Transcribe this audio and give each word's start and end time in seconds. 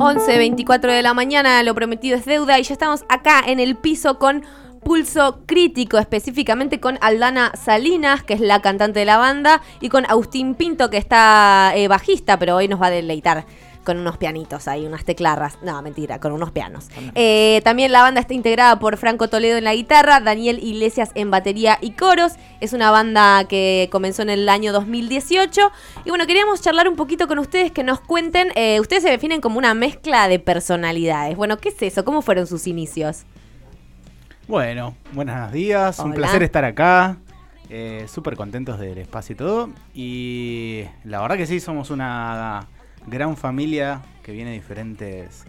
11, 0.00 0.38
24 0.38 0.92
de 0.92 1.02
la 1.02 1.12
mañana, 1.12 1.60
lo 1.64 1.74
prometido 1.74 2.16
es 2.16 2.24
deuda 2.24 2.56
y 2.60 2.62
ya 2.62 2.72
estamos 2.72 3.04
acá 3.08 3.42
en 3.44 3.58
el 3.58 3.74
piso 3.74 4.20
con 4.20 4.44
Pulso 4.84 5.40
Crítico, 5.44 5.98
específicamente 5.98 6.78
con 6.78 6.98
Aldana 7.00 7.50
Salinas, 7.60 8.22
que 8.22 8.34
es 8.34 8.40
la 8.40 8.62
cantante 8.62 9.00
de 9.00 9.06
la 9.06 9.18
banda, 9.18 9.60
y 9.80 9.88
con 9.88 10.06
Agustín 10.06 10.54
Pinto, 10.54 10.88
que 10.88 10.98
está 10.98 11.72
eh, 11.74 11.88
bajista, 11.88 12.38
pero 12.38 12.54
hoy 12.54 12.68
nos 12.68 12.80
va 12.80 12.86
a 12.86 12.90
deleitar 12.90 13.44
con 13.88 13.96
unos 13.98 14.18
pianitos 14.18 14.68
ahí, 14.68 14.84
unas 14.84 15.02
teclarras. 15.06 15.56
No, 15.62 15.80
mentira, 15.80 16.20
con 16.20 16.32
unos 16.32 16.50
pianos. 16.50 16.88
Eh, 17.14 17.62
también 17.64 17.90
la 17.90 18.02
banda 18.02 18.20
está 18.20 18.34
integrada 18.34 18.78
por 18.78 18.98
Franco 18.98 19.28
Toledo 19.28 19.56
en 19.56 19.64
la 19.64 19.74
guitarra, 19.74 20.20
Daniel 20.20 20.58
Iglesias 20.62 21.10
en 21.14 21.30
batería 21.30 21.78
y 21.80 21.92
coros. 21.92 22.32
Es 22.60 22.74
una 22.74 22.90
banda 22.90 23.44
que 23.48 23.88
comenzó 23.90 24.20
en 24.20 24.28
el 24.28 24.46
año 24.50 24.74
2018. 24.74 25.72
Y 26.04 26.10
bueno, 26.10 26.26
queríamos 26.26 26.60
charlar 26.60 26.86
un 26.86 26.96
poquito 26.96 27.26
con 27.28 27.38
ustedes, 27.38 27.72
que 27.72 27.82
nos 27.82 27.98
cuenten. 28.00 28.52
eh, 28.56 28.78
ustedes 28.78 29.04
se 29.04 29.10
definen 29.10 29.40
como 29.40 29.56
una 29.56 29.72
mezcla 29.72 30.28
de 30.28 30.38
personalidades. 30.38 31.34
Bueno, 31.34 31.56
¿qué 31.56 31.70
es 31.70 31.80
eso? 31.80 32.04
¿Cómo 32.04 32.20
fueron 32.20 32.46
sus 32.46 32.66
inicios? 32.66 33.22
Bueno, 34.46 34.94
buenos 35.12 35.50
días, 35.50 35.98
un 36.00 36.12
placer 36.12 36.42
estar 36.42 36.66
acá. 36.66 37.16
eh, 37.70 38.04
Súper 38.06 38.36
contentos 38.36 38.78
del 38.78 38.98
espacio 38.98 39.32
y 39.32 39.36
todo. 39.36 39.70
Y 39.94 40.84
la 41.04 41.22
verdad 41.22 41.38
que 41.38 41.46
sí, 41.46 41.58
somos 41.58 41.88
una 41.88 42.66
gran 43.10 43.36
familia 43.36 44.02
que 44.22 44.32
viene 44.32 44.50
de 44.50 44.56
diferentes 44.56 45.44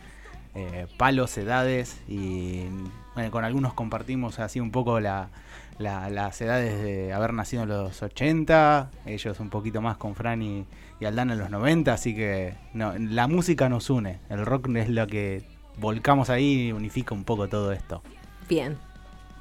eh, 0.55 0.87
palos, 0.97 1.37
edades. 1.37 2.01
Y 2.07 2.63
bueno, 3.15 3.31
con 3.31 3.43
algunos 3.45 3.73
compartimos 3.73 4.39
así 4.39 4.59
un 4.59 4.71
poco 4.71 4.99
la- 4.99 5.29
la- 5.77 6.09
las 6.09 6.41
edades 6.41 6.81
de 6.81 7.13
haber 7.13 7.33
nacido 7.33 7.63
en 7.63 7.69
los 7.69 8.01
80. 8.01 8.89
Ellos 9.05 9.39
un 9.39 9.49
poquito 9.49 9.81
más 9.81 9.97
con 9.97 10.15
Fran 10.15 10.41
y, 10.41 10.65
Aldana 11.05 11.33
en 11.33 11.39
los 11.39 11.49
90. 11.49 11.93
Así 11.93 12.13
que 12.15 12.55
la 12.73 13.27
música 13.27 13.69
nos 13.69 13.89
une. 13.89 14.19
El 14.29 14.45
rock 14.45 14.69
es 14.75 14.89
lo 14.89 15.07
que 15.07 15.43
volcamos 15.77 16.29
ahí 16.29 16.67
y 16.67 16.71
unifica 16.73 17.13
un 17.13 17.23
poco 17.23 17.47
todo 17.47 17.71
esto. 17.71 18.01
Bien. 18.49 18.77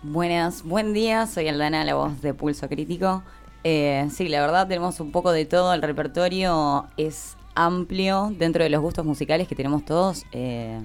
Buenas, 0.05 0.63
buen 0.63 0.93
día, 0.93 1.27
soy 1.27 1.49
Aldana, 1.49 1.85
la 1.85 1.95
voz 1.95 2.21
de 2.23 2.33
Pulso 2.33 2.69
Crítico. 2.69 3.25
Eh, 3.65 4.07
sí, 4.13 4.29
la 4.29 4.41
verdad 4.41 4.69
tenemos 4.69 5.01
un 5.01 5.11
poco 5.11 5.33
de 5.33 5.45
todo, 5.45 5.75
el 5.75 5.83
repertorio 5.83 6.87
es 6.97 7.37
amplio 7.67 8.33
dentro 8.39 8.63
de 8.65 8.71
los 8.71 8.81
gustos 8.81 9.05
musicales 9.05 9.49
que 9.49 9.55
tenemos 9.55 9.85
todos. 9.85 10.25
eh, 10.33 10.81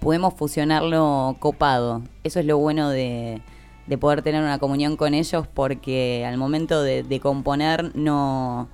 podemos 0.00 0.34
fusionarlo 0.34 1.36
copado. 1.40 2.02
Eso 2.22 2.38
es 2.40 2.46
lo 2.46 2.58
bueno 2.58 2.90
de, 2.90 3.40
de 3.86 3.98
poder 3.98 4.22
tener 4.22 4.42
una 4.42 4.58
comunión 4.58 4.96
con 4.96 5.14
ellos 5.14 5.46
porque 5.52 6.24
al 6.26 6.36
momento 6.36 6.82
de, 6.82 7.02
de 7.02 7.18
componer 7.20 7.96
no, 7.96 8.68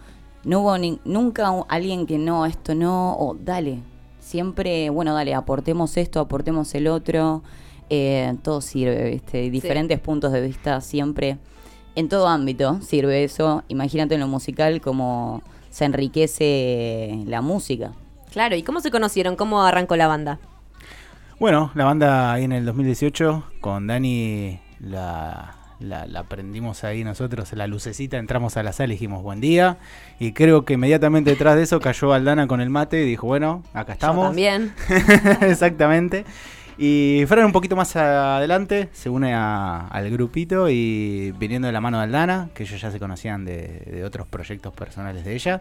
no 0.44 0.60
hubo 0.60 0.76
ni- 0.78 0.98
nunca 1.04 1.50
un- 1.50 1.64
alguien 1.68 2.06
que 2.06 2.18
no, 2.18 2.44
esto 2.44 2.74
no, 2.74 3.14
o 3.18 3.34
dale. 3.34 3.78
Siempre, 4.20 4.90
bueno, 4.90 5.14
dale, 5.14 5.34
aportemos 5.34 5.96
esto, 5.96 6.20
aportemos 6.20 6.74
el 6.74 6.86
otro. 6.88 7.42
eh, 7.88 8.34
todo 8.42 8.60
sirve, 8.60 9.10
¿viste? 9.10 9.50
Diferentes 9.50 10.00
puntos 10.00 10.32
de 10.32 10.40
vista 10.40 10.80
siempre. 10.80 11.38
En 11.94 12.08
todo 12.08 12.26
ámbito 12.26 12.80
sirve 12.82 13.22
eso. 13.24 13.62
Imagínate 13.68 14.14
en 14.14 14.20
lo 14.20 14.28
musical 14.28 14.80
cómo 14.80 15.42
se 15.72 15.86
enriquece 15.86 17.24
la 17.26 17.40
música. 17.40 17.92
Claro, 18.30 18.54
¿y 18.56 18.62
cómo 18.62 18.80
se 18.80 18.90
conocieron? 18.90 19.36
¿Cómo 19.36 19.62
arrancó 19.62 19.96
la 19.96 20.06
banda? 20.06 20.38
Bueno, 21.40 21.72
la 21.74 21.84
banda 21.84 22.32
ahí 22.32 22.44
en 22.44 22.52
el 22.52 22.64
2018 22.66 23.42
con 23.60 23.86
Dani 23.88 24.60
la, 24.80 25.56
la, 25.80 26.06
la 26.06 26.22
prendimos 26.24 26.84
ahí 26.84 27.04
nosotros, 27.04 27.52
la 27.54 27.66
lucecita, 27.66 28.18
entramos 28.18 28.56
a 28.56 28.62
la 28.62 28.72
sala 28.72 28.92
y 28.92 28.96
dijimos 28.96 29.22
buen 29.22 29.40
día. 29.40 29.78
Y 30.20 30.32
creo 30.32 30.64
que 30.64 30.74
inmediatamente 30.74 31.30
detrás 31.30 31.56
de 31.56 31.62
eso 31.62 31.80
cayó 31.80 32.12
Aldana 32.12 32.46
con 32.46 32.60
el 32.60 32.70
mate 32.70 33.02
y 33.02 33.06
dijo, 33.06 33.26
bueno, 33.26 33.62
acá 33.72 33.92
Yo 33.92 33.94
estamos. 33.94 34.26
también. 34.26 34.72
Exactamente. 35.40 36.24
Y 36.78 37.24
Fran 37.28 37.44
un 37.44 37.52
poquito 37.52 37.76
más 37.76 37.94
adelante 37.96 38.88
se 38.92 39.10
une 39.10 39.34
a- 39.34 39.86
al 39.88 40.10
grupito 40.10 40.68
y 40.70 41.32
viniendo 41.38 41.66
de 41.66 41.72
la 41.72 41.80
mano 41.80 41.98
de 41.98 42.04
Aldana, 42.04 42.48
que 42.54 42.62
ellos 42.64 42.80
ya 42.80 42.90
se 42.90 42.98
conocían 42.98 43.44
de, 43.44 43.82
de 43.86 44.04
otros 44.04 44.26
proyectos 44.26 44.72
personales 44.72 45.24
de 45.24 45.34
ella. 45.34 45.60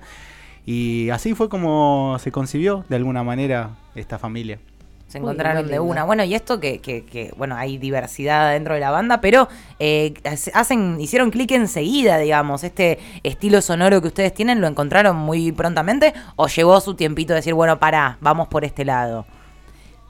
Y 0.66 1.10
así 1.10 1.34
fue 1.34 1.50
como 1.50 2.18
se 2.20 2.32
concibió 2.32 2.86
de 2.88 2.96
alguna 2.96 3.24
manera 3.24 3.72
esta 3.96 4.20
familia. 4.20 4.60
Se 5.08 5.18
encontraron 5.18 5.68
de 5.68 5.78
una. 5.82 6.06
Bueno, 6.06 6.24
y 6.24 6.34
esto 6.34 6.62
que, 6.62 6.80
que, 6.80 7.04
que, 7.04 7.34
bueno, 7.36 7.58
hay 7.58 7.78
diversidad 7.78 8.54
dentro 8.54 8.76
de 8.76 8.80
la 8.80 8.92
banda, 8.92 9.20
pero 9.20 9.50
eh, 9.78 10.14
hace- 10.24 10.52
hacen, 10.54 11.02
hicieron 11.02 11.32
clic 11.32 11.52
enseguida, 11.52 12.18
digamos. 12.18 12.64
Este 12.64 12.98
estilo 13.24 13.62
sonoro 13.62 14.02
que 14.02 14.08
ustedes 14.08 14.34
tienen, 14.34 14.62
¿lo 14.62 14.68
encontraron 14.68 15.18
muy 15.18 15.52
prontamente? 15.52 16.14
¿O 16.38 16.48
llevó 16.48 16.80
su 16.80 16.94
tiempito 16.96 17.34
de 17.34 17.40
decir, 17.40 17.54
bueno, 17.54 17.78
pará, 17.78 18.18
vamos 18.22 18.48
por 18.48 18.64
este 18.64 18.86
lado? 18.86 19.26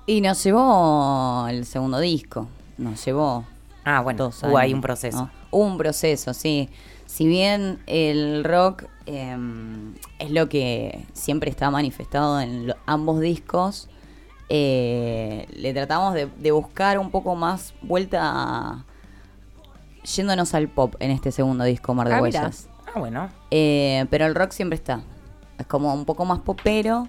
Y 0.05 0.21
nos 0.21 0.43
llevó 0.43 1.47
el 1.49 1.65
segundo 1.65 1.99
disco. 1.99 2.47
Nos 2.77 3.03
llevó 3.05 3.45
Ah, 3.83 4.01
bueno, 4.01 4.25
dos 4.25 4.43
hubo 4.43 4.57
ahí 4.57 4.67
años, 4.69 4.75
un 4.75 4.81
proceso. 4.81 5.29
un 5.51 5.77
proceso, 5.77 6.33
sí. 6.33 6.69
Si 7.05 7.27
bien 7.27 7.81
el 7.87 8.43
rock 8.43 8.83
eh, 9.05 9.35
es 10.19 10.31
lo 10.31 10.47
que 10.49 11.05
siempre 11.13 11.49
está 11.49 11.69
manifestado 11.71 12.39
en 12.39 12.67
lo- 12.67 12.75
ambos 12.85 13.19
discos, 13.19 13.89
eh, 14.49 15.47
le 15.53 15.73
tratamos 15.73 16.13
de, 16.13 16.27
de 16.37 16.51
buscar 16.51 16.99
un 16.99 17.09
poco 17.11 17.35
más 17.35 17.73
vuelta 17.81 18.19
a- 18.23 18.85
yéndonos 20.03 20.53
al 20.53 20.67
pop 20.67 20.95
en 20.99 21.11
este 21.11 21.31
segundo 21.31 21.63
disco, 21.63 21.93
Mar 21.93 22.07
de 22.07 22.15
Ah. 22.15 22.21
Huellas. 22.21 22.67
Ah, 22.93 22.99
bueno. 22.99 23.29
Eh, 23.51 24.05
pero 24.09 24.25
el 24.25 24.35
rock 24.35 24.51
siempre 24.51 24.75
está. 24.75 25.01
Es 25.57 25.65
como 25.67 25.93
un 25.93 26.05
poco 26.05 26.25
más 26.25 26.39
popero. 26.39 27.07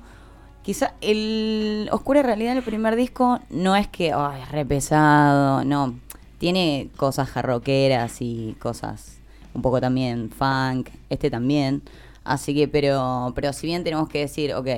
Quizá 0.62 0.94
el 1.00 1.88
Oscura 1.90 2.22
Realidad, 2.22 2.56
el 2.56 2.62
primer 2.62 2.94
disco, 2.96 3.40
no 3.50 3.74
es 3.74 3.88
que 3.88 4.12
ay, 4.12 4.42
es 4.42 4.52
re 4.52 4.64
pesado, 4.64 5.64
no. 5.64 5.94
Tiene 6.38 6.88
cosas 6.96 7.28
jarroqueras 7.28 8.20
y 8.20 8.56
cosas 8.58 9.18
un 9.54 9.62
poco 9.62 9.80
también 9.80 10.30
funk, 10.30 10.90
este 11.10 11.30
también. 11.30 11.82
Así 12.24 12.54
que, 12.54 12.68
pero, 12.68 13.32
pero 13.34 13.52
si 13.52 13.66
bien 13.66 13.84
tenemos 13.84 14.08
que 14.08 14.20
decir, 14.20 14.54
ok, 14.54 14.68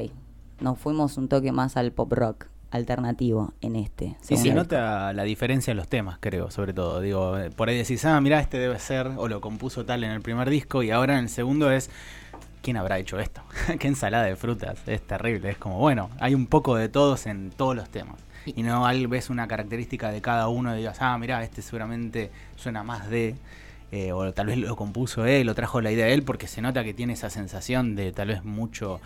nos 0.60 0.78
fuimos 0.78 1.16
un 1.18 1.28
toque 1.28 1.52
más 1.52 1.76
al 1.76 1.92
pop 1.92 2.12
rock 2.12 2.46
alternativo 2.70 3.52
en 3.60 3.76
este. 3.76 4.16
Segundo 4.20 4.48
se 4.48 4.54
nota 4.54 5.12
la 5.12 5.22
diferencia 5.22 5.70
en 5.70 5.76
los 5.76 5.88
temas, 5.88 6.18
creo, 6.20 6.50
sobre 6.50 6.72
todo. 6.72 7.00
Digo, 7.00 7.38
eh, 7.38 7.50
por 7.50 7.68
ahí 7.68 7.76
decís, 7.76 8.04
ah, 8.04 8.20
mira, 8.20 8.40
este 8.40 8.58
debe 8.58 8.78
ser, 8.80 9.12
o 9.16 9.28
lo 9.28 9.40
compuso 9.40 9.84
tal 9.84 10.02
en 10.02 10.10
el 10.10 10.22
primer 10.22 10.50
disco, 10.50 10.82
y 10.82 10.90
ahora 10.90 11.14
en 11.14 11.20
el 11.20 11.28
segundo 11.28 11.70
es, 11.70 11.90
¿quién 12.64 12.78
habrá 12.78 12.98
hecho 12.98 13.20
esto? 13.20 13.42
Qué 13.78 13.86
ensalada 13.86 14.24
de 14.24 14.34
frutas, 14.34 14.78
es 14.88 15.02
terrible. 15.02 15.50
Es 15.50 15.58
como, 15.58 15.78
bueno, 15.78 16.10
hay 16.18 16.34
un 16.34 16.46
poco 16.46 16.74
de 16.76 16.88
todos 16.88 17.26
en 17.26 17.50
todos 17.50 17.76
los 17.76 17.90
temas. 17.90 18.16
Y 18.46 18.62
no 18.62 18.84
ves 19.08 19.30
una 19.30 19.46
característica 19.46 20.10
de 20.10 20.20
cada 20.20 20.48
uno 20.48 20.74
y 20.74 20.78
digas, 20.78 20.98
ah, 21.00 21.16
mira, 21.18 21.42
este 21.44 21.62
seguramente 21.62 22.30
suena 22.56 22.82
más 22.82 23.08
de. 23.08 23.36
eh, 23.92 24.12
o 24.12 24.32
tal 24.32 24.46
vez 24.46 24.58
lo 24.58 24.74
compuso 24.76 25.24
él, 25.24 25.48
o 25.48 25.54
trajo 25.54 25.80
la 25.80 25.92
idea 25.92 26.08
él, 26.08 26.22
porque 26.24 26.46
se 26.48 26.60
nota 26.60 26.82
que 26.82 26.94
tiene 26.94 27.12
esa 27.12 27.30
sensación 27.30 27.94
de 27.94 28.12
tal 28.12 28.28
vez 28.28 28.44
mucho 28.44 29.00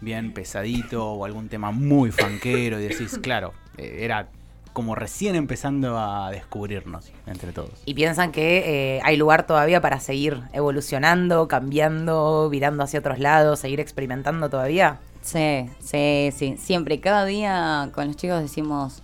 bien 0.00 0.32
pesadito 0.32 1.12
o 1.12 1.24
algún 1.24 1.48
tema 1.48 1.70
muy 1.70 2.10
fanquero 2.10 2.80
y 2.80 2.84
decís, 2.88 3.18
claro, 3.22 3.52
eh, 3.76 3.98
era 4.00 4.28
como 4.72 4.94
recién 4.94 5.34
empezando 5.34 5.98
a 5.98 6.30
descubrirnos 6.30 7.10
entre 7.26 7.52
todos. 7.52 7.70
¿Y 7.84 7.94
piensan 7.94 8.32
que 8.32 8.96
eh, 8.96 9.00
hay 9.04 9.16
lugar 9.16 9.46
todavía 9.46 9.80
para 9.80 10.00
seguir 10.00 10.40
evolucionando, 10.52 11.46
cambiando, 11.48 12.48
virando 12.50 12.82
hacia 12.82 13.00
otros 13.00 13.18
lados, 13.18 13.58
seguir 13.60 13.80
experimentando 13.80 14.48
todavía? 14.48 14.98
Sí, 15.20 15.66
sí, 15.78 16.30
sí. 16.34 16.56
Siempre, 16.58 17.00
cada 17.00 17.24
día 17.26 17.90
con 17.94 18.06
los 18.06 18.16
chicos 18.16 18.40
decimos, 18.40 19.02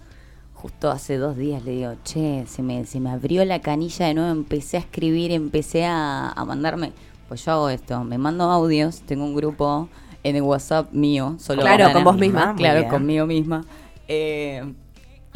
justo 0.55 0.91
hace 0.91 1.17
dos 1.17 1.37
días 1.37 1.63
le 1.65 1.73
digo, 1.73 1.95
che, 2.03 2.45
se 2.49 2.63
me, 2.63 2.85
se 2.87 2.99
me 2.99 3.11
abrió 3.11 3.45
la 3.45 3.61
canilla 3.61 4.07
de 4.07 4.15
nuevo, 4.15 4.31
empecé 4.31 4.79
a 4.79 4.81
escribir, 4.81 5.33
empecé 5.33 5.85
a, 5.85 6.31
a 6.31 6.45
mandarme. 6.45 6.93
Pues 7.29 7.45
yo 7.45 7.53
hago 7.53 7.69
esto, 7.69 8.03
me 8.05 8.17
mando 8.17 8.45
audios, 8.51 9.03
tengo 9.03 9.25
un 9.25 9.35
grupo 9.35 9.89
en 10.25 10.35
el 10.37 10.43
WhatsApp 10.43 10.93
mío, 10.93 11.37
solo 11.39 11.63
Claro, 11.63 11.93
con 11.93 12.03
vos 12.05 12.17
misma. 12.17 12.47
Muy 12.55 12.57
Claro, 12.57 12.79
bien. 12.81 12.91
conmigo 12.91 13.27
misma. 13.27 13.65
Eh, 14.09 14.65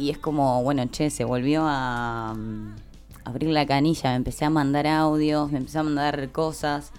y 0.03 0.11
es 0.11 0.19
como, 0.19 0.63
bueno, 0.65 0.85
che, 0.87 1.11
se 1.11 1.25
volvió 1.25 1.63
a 1.65 2.35
mm, 2.37 2.75
abrir 3.25 3.51
la 3.51 3.65
canilla, 3.67 4.11
me 4.11 4.17
empecé 4.17 4.45
a 4.45 4.51
mandar 4.51 4.87
audios, 4.89 5.53
me 5.53 5.59
empecé 5.59 5.79
a 5.79 5.83
mandar 5.85 6.31
cosas. 6.33 6.91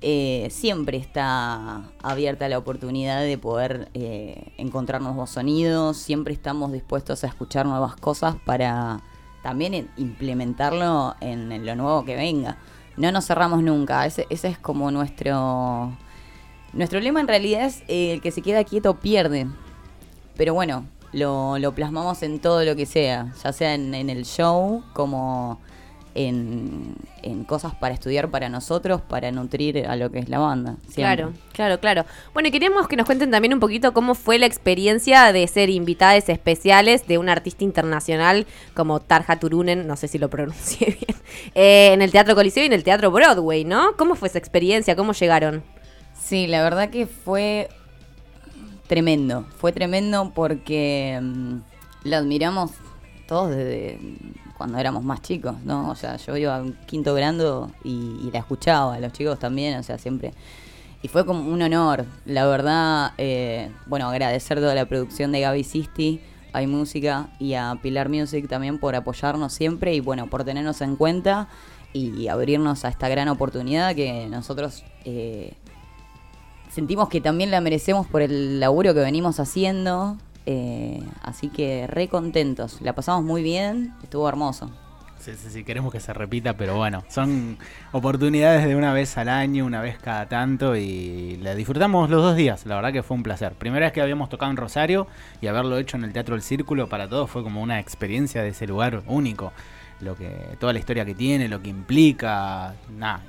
Eh, 0.00 0.48
siempre 0.50 0.96
está 0.96 1.84
abierta 2.02 2.48
la 2.48 2.58
oportunidad 2.58 3.20
de 3.22 3.38
poder 3.38 3.88
eh, 3.94 4.52
encontrar 4.58 5.00
nuevos 5.00 5.30
sonidos, 5.30 5.96
siempre 5.96 6.34
estamos 6.34 6.72
dispuestos 6.72 7.22
a 7.22 7.28
escuchar 7.28 7.66
nuevas 7.66 7.94
cosas 7.94 8.34
para 8.44 9.00
también 9.44 9.74
en- 9.74 9.90
implementarlo 9.96 11.14
en, 11.20 11.52
en 11.52 11.64
lo 11.64 11.76
nuevo 11.76 12.04
que 12.04 12.16
venga. 12.16 12.58
No 12.96 13.12
nos 13.12 13.26
cerramos 13.26 13.62
nunca, 13.62 14.04
ese, 14.04 14.26
ese 14.30 14.48
es 14.48 14.58
como 14.58 14.90
nuestro... 14.90 15.92
Nuestro 16.72 16.98
lema 17.00 17.20
en 17.20 17.28
realidad 17.28 17.66
es 17.66 17.82
eh, 17.86 18.14
el 18.14 18.20
que 18.20 18.32
se 18.32 18.42
queda 18.42 18.64
quieto 18.64 18.98
pierde. 18.98 19.46
Pero 20.36 20.54
bueno, 20.54 20.86
lo, 21.12 21.58
lo 21.58 21.74
plasmamos 21.74 22.22
en 22.22 22.40
todo 22.40 22.64
lo 22.64 22.76
que 22.76 22.86
sea, 22.86 23.32
ya 23.42 23.52
sea 23.52 23.74
en, 23.74 23.94
en 23.94 24.10
el 24.10 24.24
show 24.24 24.82
como 24.92 25.60
en, 26.14 26.94
en 27.22 27.44
cosas 27.44 27.74
para 27.74 27.94
estudiar 27.94 28.30
para 28.30 28.48
nosotros, 28.48 29.00
para 29.00 29.30
nutrir 29.30 29.86
a 29.86 29.96
lo 29.96 30.10
que 30.10 30.18
es 30.18 30.28
la 30.28 30.38
banda. 30.38 30.76
siempre. 30.88 30.94
Claro, 30.94 31.32
claro, 31.52 31.80
claro. 31.80 32.04
Bueno, 32.34 32.48
y 32.48 32.52
queríamos 32.52 32.88
que 32.88 32.96
nos 32.96 33.06
cuenten 33.06 33.30
también 33.30 33.54
un 33.54 33.60
poquito 33.60 33.92
cómo 33.92 34.14
fue 34.14 34.38
la 34.38 34.46
experiencia 34.46 35.32
de 35.32 35.46
ser 35.46 35.70
invitadas 35.70 36.28
especiales 36.28 37.06
de 37.06 37.18
un 37.18 37.28
artista 37.28 37.64
internacional 37.64 38.46
como 38.74 39.00
Tarja 39.00 39.38
Turunen, 39.38 39.86
no 39.86 39.96
sé 39.96 40.08
si 40.08 40.18
lo 40.18 40.28
pronuncié 40.28 40.86
bien, 41.06 41.20
eh, 41.54 41.92
en 41.92 42.02
el 42.02 42.10
Teatro 42.10 42.34
Coliseo 42.34 42.62
y 42.62 42.66
en 42.66 42.72
el 42.72 42.84
Teatro 42.84 43.10
Broadway, 43.10 43.64
¿no? 43.64 43.96
¿Cómo 43.96 44.14
fue 44.14 44.28
esa 44.28 44.38
experiencia? 44.38 44.96
¿Cómo 44.96 45.12
llegaron? 45.12 45.62
Sí, 46.14 46.46
la 46.46 46.62
verdad 46.62 46.90
que 46.90 47.06
fue 47.06 47.68
tremendo. 48.92 49.46
Fue 49.56 49.72
tremendo 49.72 50.32
porque 50.34 51.18
mm, 51.18 51.56
lo 52.04 52.16
admiramos 52.16 52.72
todos 53.26 53.48
desde 53.48 53.98
cuando 54.58 54.76
éramos 54.76 55.02
más 55.02 55.22
chicos, 55.22 55.54
¿no? 55.64 55.88
O 55.88 55.94
sea, 55.94 56.18
yo 56.18 56.36
iba 56.36 56.56
a 56.56 56.60
un 56.60 56.74
quinto 56.84 57.14
grado 57.14 57.70
y, 57.84 58.28
la 58.30 58.40
escuchaba, 58.40 59.00
los 59.00 59.14
chicos 59.14 59.38
también, 59.38 59.78
o 59.78 59.82
sea, 59.82 59.96
siempre. 59.96 60.34
Y 61.00 61.08
fue 61.08 61.24
como 61.24 61.50
un 61.50 61.62
honor, 61.62 62.04
la 62.26 62.46
verdad, 62.46 63.12
eh, 63.16 63.70
bueno, 63.86 64.10
agradecer 64.10 64.60
toda 64.60 64.74
la 64.74 64.84
producción 64.84 65.32
de 65.32 65.40
Gaby 65.40 65.64
Sisti, 65.64 66.20
Hay 66.52 66.66
Música 66.66 67.30
y 67.38 67.54
a 67.54 67.78
Pilar 67.80 68.10
Music 68.10 68.46
también 68.46 68.78
por 68.78 68.94
apoyarnos 68.94 69.54
siempre 69.54 69.94
y 69.94 70.00
bueno, 70.00 70.26
por 70.26 70.44
tenernos 70.44 70.82
en 70.82 70.96
cuenta 70.96 71.48
y 71.94 72.28
abrirnos 72.28 72.84
a 72.84 72.90
esta 72.90 73.08
gran 73.08 73.28
oportunidad 73.28 73.94
que 73.94 74.26
nosotros 74.28 74.84
eh, 75.06 75.54
sentimos 76.72 77.08
que 77.08 77.20
también 77.20 77.50
la 77.50 77.60
merecemos 77.60 78.06
por 78.06 78.22
el 78.22 78.58
laburo 78.58 78.94
que 78.94 79.00
venimos 79.00 79.38
haciendo. 79.38 80.16
eh, 80.44 81.00
así 81.22 81.48
que 81.50 81.86
re 81.86 82.08
contentos. 82.08 82.80
La 82.80 82.94
pasamos 82.94 83.22
muy 83.22 83.42
bien, 83.42 83.94
estuvo 84.02 84.28
hermoso. 84.28 84.70
Sí, 85.20 85.34
sí, 85.36 85.50
sí, 85.50 85.62
queremos 85.62 85.92
que 85.92 86.00
se 86.00 86.12
repita, 86.12 86.54
pero 86.56 86.74
bueno, 86.76 87.04
son 87.08 87.56
oportunidades 87.92 88.66
de 88.66 88.74
una 88.74 88.92
vez 88.92 89.16
al 89.16 89.28
año, 89.28 89.64
una 89.64 89.80
vez 89.80 89.96
cada 89.98 90.28
tanto 90.28 90.74
y 90.74 91.36
la 91.40 91.54
disfrutamos 91.54 92.10
los 92.10 92.20
dos 92.20 92.34
días, 92.34 92.66
la 92.66 92.74
verdad 92.74 92.92
que 92.92 93.04
fue 93.04 93.16
un 93.16 93.22
placer. 93.22 93.52
Primera 93.52 93.86
vez 93.86 93.92
que 93.92 94.00
habíamos 94.00 94.30
tocado 94.30 94.50
en 94.50 94.56
Rosario 94.56 95.06
y 95.40 95.46
haberlo 95.46 95.78
hecho 95.78 95.96
en 95.96 96.02
el 96.02 96.12
Teatro 96.12 96.34
del 96.34 96.42
Círculo 96.42 96.88
para 96.88 97.08
todos 97.08 97.30
fue 97.30 97.44
como 97.44 97.62
una 97.62 97.78
experiencia 97.78 98.42
de 98.42 98.48
ese 98.48 98.66
lugar 98.66 99.04
único. 99.06 99.52
Lo 100.00 100.16
que, 100.16 100.28
toda 100.58 100.72
la 100.72 100.80
historia 100.80 101.04
que 101.04 101.14
tiene, 101.14 101.46
lo 101.48 101.62
que 101.62 101.68
implica, 101.68 102.74
nada, 102.90 103.22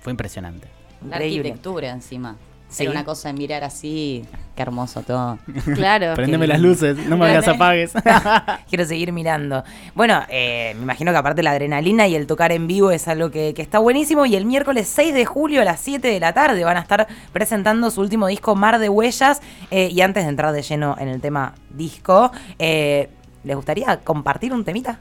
fue 0.00 0.12
impresionante. 0.12 0.68
La 1.06 1.16
arquitectura 1.16 1.90
encima. 1.90 2.36
Sí. 2.74 2.82
Era 2.82 2.90
una 2.92 3.04
cosa 3.04 3.28
de 3.28 3.34
mirar 3.34 3.62
así, 3.62 4.24
qué 4.56 4.62
hermoso 4.62 5.02
todo. 5.02 5.38
Claro. 5.76 6.14
Prendeme 6.14 6.46
las 6.48 6.60
luces, 6.60 6.96
no 7.06 7.16
me 7.16 7.32
las 7.32 7.46
apagues. 7.46 7.92
Quiero 8.68 8.84
seguir 8.84 9.12
mirando. 9.12 9.62
Bueno, 9.94 10.22
eh, 10.28 10.72
me 10.76 10.82
imagino 10.82 11.12
que 11.12 11.18
aparte 11.18 11.42
la 11.44 11.52
adrenalina 11.52 12.08
y 12.08 12.16
el 12.16 12.26
tocar 12.26 12.50
en 12.50 12.66
vivo 12.66 12.90
es 12.90 13.06
algo 13.06 13.30
que, 13.30 13.54
que 13.54 13.62
está 13.62 13.78
buenísimo. 13.78 14.26
Y 14.26 14.34
el 14.34 14.44
miércoles 14.44 14.88
6 14.88 15.14
de 15.14 15.24
julio 15.24 15.60
a 15.60 15.64
las 15.64 15.78
7 15.80 16.08
de 16.08 16.18
la 16.18 16.32
tarde 16.32 16.64
van 16.64 16.76
a 16.76 16.80
estar 16.80 17.06
presentando 17.32 17.90
su 17.92 18.00
último 18.00 18.26
disco 18.26 18.56
Mar 18.56 18.80
de 18.80 18.88
Huellas. 18.88 19.40
Eh, 19.70 19.88
y 19.92 20.00
antes 20.00 20.24
de 20.24 20.30
entrar 20.30 20.52
de 20.52 20.62
lleno 20.62 20.96
en 20.98 21.06
el 21.08 21.20
tema 21.20 21.54
disco, 21.70 22.32
eh, 22.58 23.08
¿les 23.44 23.54
gustaría 23.54 24.00
compartir 24.00 24.52
un 24.52 24.64
temita? 24.64 24.98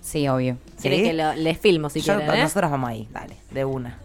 Sí, 0.00 0.26
obvio. 0.28 0.56
¿Quieren 0.80 1.00
¿Sí? 1.00 1.04
que 1.04 1.12
lo- 1.12 1.34
les 1.34 1.58
filmo 1.58 1.90
si 1.90 2.00
Yo- 2.00 2.16
quieren, 2.16 2.34
eh? 2.34 2.42
Nosotros 2.44 2.70
vamos 2.70 2.88
ahí, 2.88 3.06
dale, 3.12 3.36
de 3.50 3.64
una. 3.66 3.98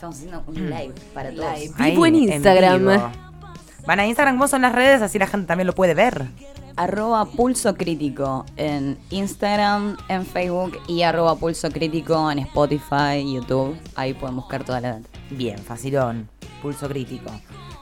Estamos 0.00 0.16
haciendo 0.16 0.42
un 0.46 0.54
live 0.54 0.94
para 1.12 1.30
todos. 1.30 1.58
Live. 1.58 1.74
Ahí, 1.76 1.90
Vivo 1.90 2.06
en 2.06 2.14
Instagram. 2.14 2.78
vivo. 2.78 3.10
Van 3.86 4.00
a 4.00 4.06
Instagram, 4.06 4.36
¿cómo 4.36 4.48
son 4.48 4.62
las 4.62 4.74
redes? 4.74 5.02
Así 5.02 5.18
la 5.18 5.26
gente 5.26 5.46
también 5.46 5.66
lo 5.66 5.74
puede 5.74 5.92
ver. 5.92 6.24
Arroba 6.74 7.26
Pulso 7.26 7.74
Crítico 7.74 8.46
en 8.56 8.96
Instagram, 9.10 9.98
en 10.08 10.24
Facebook 10.24 10.78
y 10.88 11.02
arroba 11.02 11.36
Pulso 11.36 11.68
Crítico 11.68 12.30
en 12.30 12.38
Spotify, 12.38 13.30
YouTube. 13.30 13.78
Ahí 13.94 14.14
pueden 14.14 14.36
buscar 14.36 14.64
toda 14.64 14.80
la 14.80 14.92
data. 14.92 15.08
Bien, 15.28 15.58
facilón, 15.58 16.30
pulso 16.62 16.88
crítico. 16.88 17.30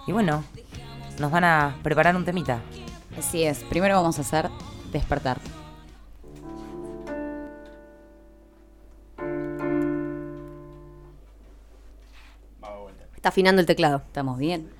Y 0.09 0.11
bueno, 0.11 0.43
nos 1.21 1.31
van 1.31 1.45
a 1.45 1.77
preparar 1.85 2.17
un 2.17 2.25
temita. 2.25 2.59
Así 3.17 3.45
es. 3.45 3.61
Primero 3.61 3.95
vamos 3.95 4.19
a 4.19 4.23
hacer 4.23 4.51
despertar. 4.91 5.39
Está 13.29 13.35
afinando 13.35 13.61
el 13.61 13.67
teclado. 13.67 14.03
¿Estamos 14.07 14.39
bien? 14.39 14.71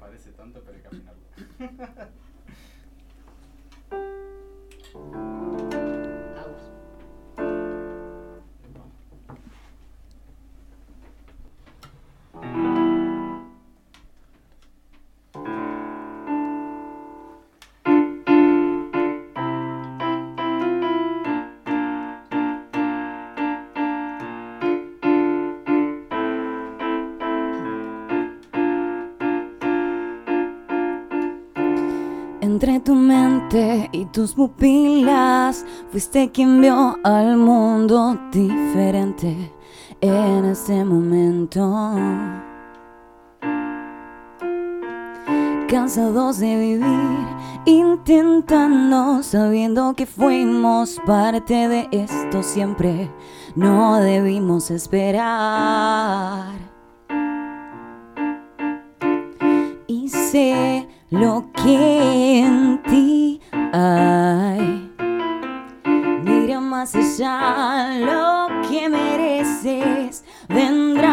Parece 0.00 0.32
tonto, 0.32 0.60
pero 0.64 0.76
hay 0.76 0.82
que 0.82 0.88
afinarlo. 0.88 1.22
tu 32.90 32.96
mente 32.96 33.88
y 33.92 34.04
tus 34.06 34.34
pupilas 34.34 35.64
fuiste 35.92 36.32
quien 36.32 36.60
vio 36.60 36.98
al 37.04 37.36
mundo 37.36 38.18
diferente 38.32 39.52
en 40.00 40.44
ese 40.44 40.84
momento. 40.84 41.94
Cansados 45.68 46.40
de 46.40 46.56
vivir, 46.56 47.18
intentando, 47.64 49.22
sabiendo 49.22 49.94
que 49.94 50.06
fuimos 50.06 51.00
parte 51.06 51.68
de 51.68 51.88
esto 51.92 52.42
siempre, 52.42 53.08
no 53.54 54.00
debimos 54.00 54.72
esperar. 54.72 56.70
y 59.90 60.08
sé 60.08 60.86
lo 61.10 61.44
que 61.52 62.40
en 62.40 62.82
ti 62.84 63.40
hay. 63.72 64.90
Mira 66.24 66.60
más 66.60 66.94
allá, 66.94 67.98
lo 67.98 68.48
que 68.68 68.88
mereces 68.88 70.24
vendrá. 70.48 71.08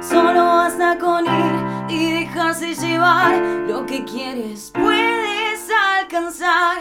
Solo 0.00 0.44
basta 0.44 0.98
con 0.98 1.26
ir 1.26 1.54
y 1.88 2.12
dejarse 2.12 2.74
llevar. 2.74 3.34
Lo 3.68 3.84
que 3.84 4.04
quieres 4.04 4.72
puedes 4.74 5.68
alcanzar. 5.98 6.78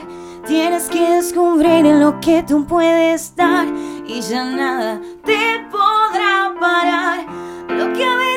Tienes 0.48 0.90
que 0.90 1.02
descubrir 1.16 1.86
en 1.86 2.00
lo 2.00 2.20
que 2.22 2.44
tú 2.44 2.66
puedes 2.66 3.36
dar 3.36 3.68
y 4.06 4.22
ya 4.22 4.46
nada 4.46 5.02
te 5.26 5.66
podrá 5.72 6.54
parar. 6.60 7.26
Lo 7.70 7.92
que 7.94 8.06
habita 8.06 8.33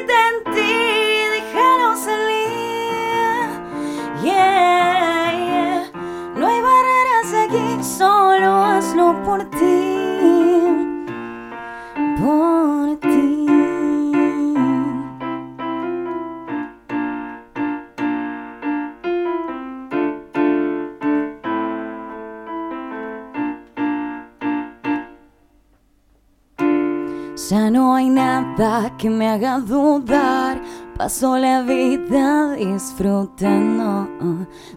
solo 7.87 8.65
hazlo 8.65 9.23
por 9.25 9.45
ti. 9.51 9.67
Por 12.21 12.97
ti. 13.01 13.47
Ya 27.49 27.71
no 27.71 27.95
hay 27.95 28.11
nada 28.11 28.97
que 28.99 29.09
me 29.09 29.29
haga 29.29 29.61
dudar. 29.61 30.61
Paso 30.97 31.37
la 31.37 31.63
vida 31.63 32.53
disfrutando, 32.55 34.09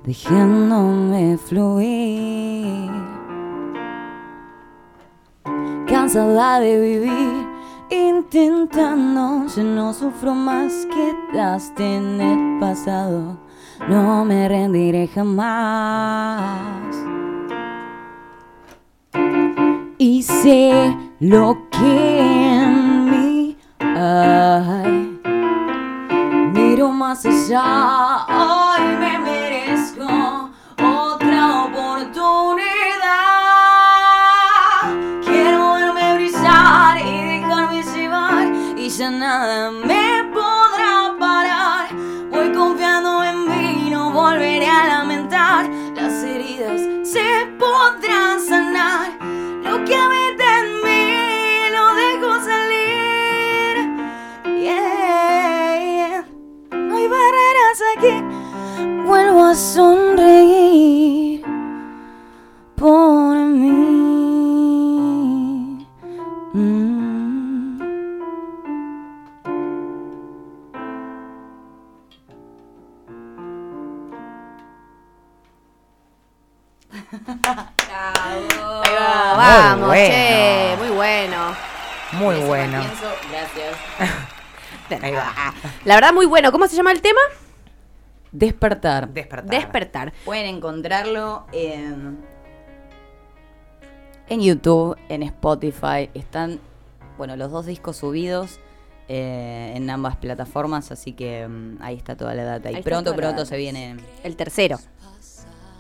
dejándome 0.04 1.38
fluir. 1.38 2.92
Cansada 5.88 6.60
de 6.60 6.80
vivir, 6.80 7.48
intentando, 7.90 9.48
ya 9.48 9.64
no 9.64 9.94
sufro 9.94 10.34
más 10.36 10.86
que 10.88 11.38
daste 11.38 11.98
en 11.98 12.22
el 12.22 12.60
pasado. 12.60 13.40
No 13.88 14.26
me 14.26 14.48
rendiré 14.48 15.08
jamás 15.08 16.80
sé 20.22 20.96
lo 21.20 21.58
que 21.72 22.20
en 22.20 23.06
mí 23.06 23.58
hay. 23.80 25.09
Miro 27.10 27.16
más 27.16 27.26
allá, 27.26 28.26
Vuelvo 59.06 59.44
a 59.44 59.56
sonreír 59.56 61.44
por 62.76 63.36
mí. 63.36 63.70
Mm. 66.54 67.80
Bravo. 78.58 79.38
Vamos, 79.38 79.88
Muy 79.90 79.98
che, 79.98 80.76
bueno. 80.78 80.86
muy 80.88 80.90
bueno. 80.96 81.56
Muy 82.14 82.36
bueno. 82.48 82.84
Gracias. 83.32 83.78
Ahí 85.04 85.14
va. 85.14 85.54
La 85.86 85.96
verdad, 85.96 86.14
muy 86.14 86.26
bueno. 86.26 86.52
¿Cómo 86.52 86.68
se 86.68 86.76
llama 86.76 86.92
el 86.92 87.02
tema? 87.02 87.20
Despertar. 88.40 89.10
Despertar. 89.10 89.50
Despertar. 89.50 90.14
Pueden 90.24 90.46
encontrarlo 90.46 91.46
en, 91.52 92.20
en 94.30 94.42
YouTube, 94.42 94.98
en 95.10 95.24
Spotify. 95.24 96.10
Están, 96.14 96.62
bueno, 97.18 97.36
los 97.36 97.52
dos 97.52 97.66
discos 97.66 97.98
subidos 97.98 98.60
eh, 99.10 99.74
en 99.76 99.90
ambas 99.90 100.16
plataformas, 100.16 100.90
así 100.92 101.12
que 101.12 101.48
mm, 101.48 101.82
ahí 101.82 101.98
está 101.98 102.16
toda 102.16 102.34
la 102.34 102.46
data. 102.46 102.70
Ahí 102.70 102.78
Y 102.78 102.82
pronto, 102.82 103.14
pronto 103.14 103.46
se 103.46 103.58
viene. 103.58 103.98
El 104.24 104.38
tercero. 104.38 104.80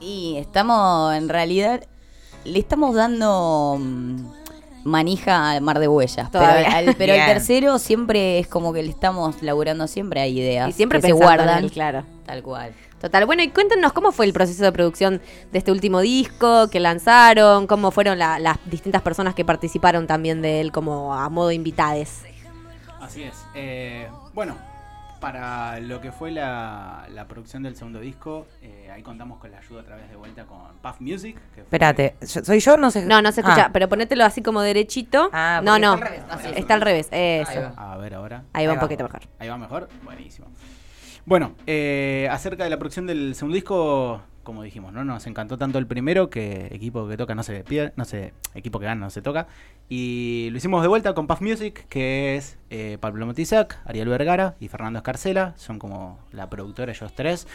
Y 0.01 0.35
estamos, 0.37 1.13
en 1.13 1.29
realidad, 1.29 1.85
le 2.43 2.59
estamos 2.59 2.93
dando 2.93 3.77
mm, 3.79 4.38
manija 4.83 5.51
al 5.51 5.61
mar 5.61 5.79
de 5.79 5.87
huellas. 5.87 6.29
Pero, 6.31 6.45
al- 6.45 6.95
pero 6.97 7.13
el 7.13 7.25
tercero 7.25 7.79
siempre 7.79 8.39
es 8.39 8.47
como 8.47 8.73
que 8.73 8.83
le 8.83 8.89
estamos 8.89 9.41
laburando, 9.41 9.87
siempre 9.87 10.21
hay 10.21 10.39
ideas 10.39 10.69
Y 10.69 10.73
siempre 10.73 10.99
que 10.99 11.07
se 11.07 11.11
en 11.11 11.17
guardan. 11.17 11.63
él, 11.63 11.71
claro. 11.71 12.03
Tal 12.25 12.43
cual. 12.43 12.73
Total. 13.01 13.25
Bueno, 13.25 13.41
y 13.43 13.47
cuéntenos 13.49 13.93
cómo 13.93 14.11
fue 14.11 14.25
el 14.25 14.33
proceso 14.33 14.63
de 14.63 14.71
producción 14.73 15.21
de 15.51 15.57
este 15.57 15.71
último 15.71 16.01
disco 16.01 16.69
que 16.69 16.79
lanzaron, 16.81 17.65
cómo 17.65 17.91
fueron 17.91 18.19
la- 18.19 18.39
las 18.39 18.57
distintas 18.65 19.01
personas 19.01 19.35
que 19.35 19.45
participaron 19.45 20.05
también 20.05 20.41
de 20.41 20.59
él 20.61 20.71
como 20.73 21.13
a 21.13 21.29
modo 21.29 21.51
invitades. 21.51 22.23
Así 22.99 23.23
es. 23.23 23.33
Eh, 23.55 24.07
bueno, 24.33 24.55
para 25.19 25.79
lo 25.79 26.01
que 26.01 26.11
fue 26.11 26.31
la, 26.31 27.07
la 27.13 27.27
producción 27.27 27.63
del 27.63 27.75
segundo 27.75 27.99
disco, 27.99 28.47
eh, 28.61 28.89
ahí 28.93 29.01
contamos 29.03 29.39
con 29.39 29.51
la 29.51 29.57
ayuda 29.59 29.81
a 29.81 29.83
través 29.85 30.09
de 30.09 30.15
vuelta 30.15 30.45
con 30.45 30.59
Puff 30.81 30.99
Music. 31.01 31.37
Que 31.55 31.61
Espérate, 31.61 32.15
¿yo- 32.21 32.43
¿soy 32.43 32.59
yo? 32.59 32.77
No 32.77 32.91
sé. 32.91 33.05
No, 33.05 33.21
no 33.21 33.31
se 33.31 33.41
escucha, 33.41 33.65
Ah. 33.67 33.69
pero 33.73 33.87
ponételo 33.89 34.23
así 34.25 34.41
como 34.41 34.61
derechito. 34.61 35.29
Ah, 35.33 35.61
no, 35.63 35.73
porque 35.73 35.81
no. 35.81 35.93
está 35.93 36.03
al 36.05 36.09
revés. 36.11 36.23
Así. 36.29 36.47
Está 36.59 36.73
al 36.73 36.81
revés. 36.81 37.07
Eso. 37.11 37.51
Ahí 37.51 37.57
va. 37.77 37.93
A 37.93 37.97
ver 37.97 38.13
ahora. 38.15 38.43
Ahí 38.53 38.67
va 38.67 38.73
un 38.73 38.79
poquito 38.79 39.03
mejor. 39.03 39.21
Ahí 39.39 39.49
va 39.49 39.57
mejor. 39.57 39.89
Buenísimo. 40.03 40.47
Bueno, 41.25 41.53
eh, 41.67 42.27
acerca 42.31 42.63
de 42.63 42.69
la 42.69 42.77
producción 42.77 43.05
del 43.05 43.35
segundo 43.35 43.55
disco, 43.55 44.21
como 44.43 44.63
dijimos, 44.63 44.93
¿no? 44.93 45.03
Nos 45.03 45.27
encantó 45.27 45.57
tanto 45.57 45.77
el 45.77 45.85
primero 45.85 46.29
que 46.29 46.67
equipo 46.71 47.07
que 47.07 47.17
toca 47.17 47.35
no 47.35 47.43
se 47.43 47.63
pierde, 47.63 47.93
no 47.97 48.05
se, 48.05 48.33
equipo 48.55 48.79
que 48.79 48.85
gana 48.85 49.01
no 49.01 49.09
se 49.11 49.21
toca. 49.21 49.47
Y 49.91 50.49
lo 50.51 50.57
hicimos 50.57 50.83
de 50.83 50.87
vuelta 50.87 51.15
con 51.15 51.25
Puff 51.25 51.41
Music, 51.41 51.87
que 51.89 52.35
es 52.35 52.59
eh, 52.69 52.99
Pablo 53.01 53.25
Motizac, 53.25 53.79
Ariel 53.85 54.07
Vergara 54.07 54.55
y 54.59 54.67
Fernando 54.67 54.99
Escarcela. 54.99 55.55
Son 55.57 55.79
como 55.79 56.19
la 56.31 56.47
productora 56.47 56.91
ellos 56.91 57.11
tres. 57.15 57.47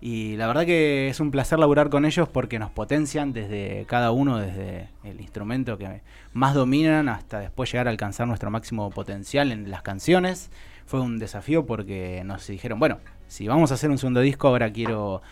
Y 0.00 0.36
la 0.36 0.48
verdad 0.48 0.66
que 0.66 1.08
es 1.08 1.20
un 1.20 1.30
placer 1.30 1.60
laburar 1.60 1.88
con 1.88 2.04
ellos 2.04 2.28
porque 2.28 2.58
nos 2.58 2.70
potencian 2.70 3.32
desde 3.32 3.84
cada 3.86 4.10
uno, 4.10 4.38
desde 4.38 4.88
el 5.04 5.20
instrumento 5.20 5.78
que 5.78 6.02
más 6.32 6.54
dominan 6.54 7.08
hasta 7.08 7.38
después 7.38 7.70
llegar 7.70 7.86
a 7.86 7.90
alcanzar 7.90 8.26
nuestro 8.26 8.50
máximo 8.50 8.90
potencial 8.90 9.52
en 9.52 9.70
las 9.70 9.82
canciones. 9.82 10.50
Fue 10.84 11.00
un 11.00 11.20
desafío 11.20 11.64
porque 11.64 12.22
nos 12.24 12.44
dijeron, 12.48 12.80
bueno, 12.80 12.98
si 13.28 13.46
vamos 13.46 13.70
a 13.70 13.74
hacer 13.74 13.90
un 13.90 13.98
segundo 13.98 14.20
disco, 14.20 14.48
ahora 14.48 14.72
quiero 14.72 15.22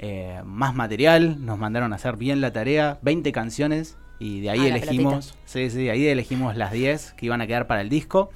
eh, 0.00 0.40
más 0.44 0.74
material. 0.74 1.44
Nos 1.44 1.56
mandaron 1.56 1.92
a 1.92 1.96
hacer 1.96 2.16
bien 2.16 2.40
la 2.40 2.52
tarea, 2.52 2.98
20 3.02 3.30
canciones 3.30 3.96
y 4.18 4.40
de 4.40 4.50
ahí 4.50 4.60
Ah, 4.60 4.76
elegimos, 4.76 5.34
sí, 5.44 5.70
sí, 5.70 5.88
ahí 5.88 6.06
elegimos 6.06 6.56
las 6.56 6.72
10 6.72 7.12
que 7.16 7.26
iban 7.26 7.40
a 7.40 7.46
quedar 7.46 7.66
para 7.66 7.80
el 7.80 7.88
disco. 7.88 8.30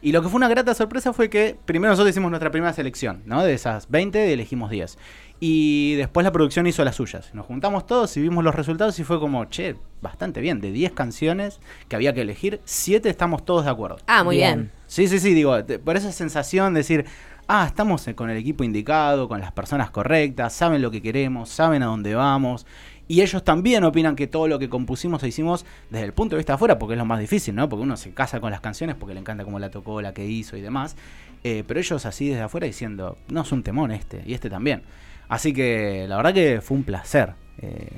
Y 0.00 0.12
lo 0.12 0.22
que 0.22 0.28
fue 0.28 0.36
una 0.36 0.48
grata 0.48 0.74
sorpresa 0.74 1.12
fue 1.12 1.28
que 1.28 1.56
primero 1.64 1.90
nosotros 1.90 2.10
hicimos 2.10 2.30
nuestra 2.30 2.52
primera 2.52 2.72
selección, 2.72 3.20
¿no? 3.26 3.42
De 3.42 3.52
esas 3.52 3.90
20 3.90 4.32
elegimos 4.32 4.70
10. 4.70 4.96
Y 5.40 5.94
después 5.96 6.22
la 6.24 6.30
producción 6.32 6.66
hizo 6.68 6.84
las 6.84 6.94
suyas. 6.96 7.34
Nos 7.34 7.46
juntamos 7.46 7.84
todos 7.86 8.16
y 8.16 8.20
vimos 8.22 8.44
los 8.44 8.54
resultados 8.54 8.98
y 9.00 9.04
fue 9.04 9.18
como, 9.18 9.44
che, 9.46 9.74
bastante 10.00 10.40
bien. 10.40 10.60
De 10.60 10.70
10 10.70 10.92
canciones 10.92 11.58
que 11.88 11.96
había 11.96 12.12
que 12.14 12.20
elegir, 12.22 12.60
7 12.64 13.08
estamos 13.08 13.44
todos 13.44 13.64
de 13.64 13.70
acuerdo. 13.72 13.98
Ah, 14.06 14.22
muy 14.22 14.36
bien. 14.36 14.54
Bien. 14.56 14.70
Sí, 14.86 15.08
sí, 15.08 15.18
sí, 15.18 15.34
digo, 15.34 15.64
te- 15.64 15.80
por 15.80 15.96
esa 15.96 16.12
sensación 16.12 16.74
de 16.74 16.80
decir, 16.80 17.04
ah, 17.48 17.64
estamos 17.66 18.06
eh, 18.06 18.14
con 18.14 18.30
el 18.30 18.36
equipo 18.36 18.62
indicado, 18.62 19.28
con 19.28 19.40
las 19.40 19.50
personas 19.52 19.90
correctas, 19.90 20.52
saben 20.52 20.80
lo 20.80 20.92
que 20.92 21.02
queremos, 21.02 21.48
saben 21.48 21.82
a 21.82 21.86
dónde 21.86 22.14
vamos. 22.14 22.66
Y 23.08 23.22
ellos 23.22 23.42
también 23.42 23.84
opinan 23.84 24.14
que 24.14 24.26
todo 24.26 24.46
lo 24.48 24.58
que 24.58 24.68
compusimos 24.68 25.22
e 25.22 25.28
hicimos 25.28 25.64
desde 25.88 26.04
el 26.04 26.12
punto 26.12 26.36
de 26.36 26.40
vista 26.40 26.52
de 26.52 26.56
afuera, 26.56 26.78
porque 26.78 26.92
es 26.92 26.98
lo 26.98 27.06
más 27.06 27.18
difícil, 27.18 27.54
¿no? 27.54 27.66
Porque 27.66 27.82
uno 27.82 27.96
se 27.96 28.12
casa 28.12 28.38
con 28.38 28.50
las 28.50 28.60
canciones 28.60 28.96
porque 28.96 29.14
le 29.14 29.20
encanta 29.20 29.44
cómo 29.44 29.58
la 29.58 29.70
tocó, 29.70 30.02
la 30.02 30.12
que 30.12 30.26
hizo 30.26 30.58
y 30.58 30.60
demás. 30.60 30.94
Eh, 31.42 31.64
pero 31.66 31.80
ellos 31.80 32.04
así 32.04 32.28
desde 32.28 32.42
afuera 32.42 32.66
diciendo, 32.66 33.16
no, 33.28 33.40
es 33.42 33.50
un 33.52 33.62
temón 33.62 33.92
este, 33.92 34.22
y 34.26 34.34
este 34.34 34.50
también. 34.50 34.82
Así 35.28 35.54
que 35.54 36.06
la 36.06 36.16
verdad 36.18 36.34
que 36.34 36.60
fue 36.60 36.76
un 36.76 36.84
placer. 36.84 37.32
eh, 37.62 37.88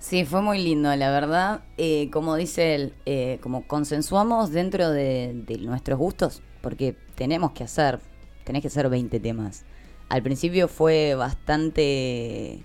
Sí, 0.00 0.24
fue 0.24 0.42
muy 0.42 0.62
lindo, 0.62 0.94
la 0.94 1.10
verdad. 1.10 1.60
Eh, 1.78 2.10
como 2.12 2.36
dice 2.36 2.74
él, 2.74 3.38
como 3.40 3.66
consensuamos 3.66 4.50
dentro 4.50 4.90
de, 4.90 5.32
de 5.46 5.58
nuestros 5.58 5.98
gustos, 5.98 6.42
porque 6.60 6.96
tenemos 7.14 7.52
que 7.52 7.64
hacer, 7.64 8.00
tenés 8.44 8.62
que 8.62 8.68
hacer 8.68 8.88
20 8.88 9.18
temas. 9.20 9.64
Al 10.08 10.22
principio 10.22 10.68
fue 10.68 11.14
bastante 11.16 12.62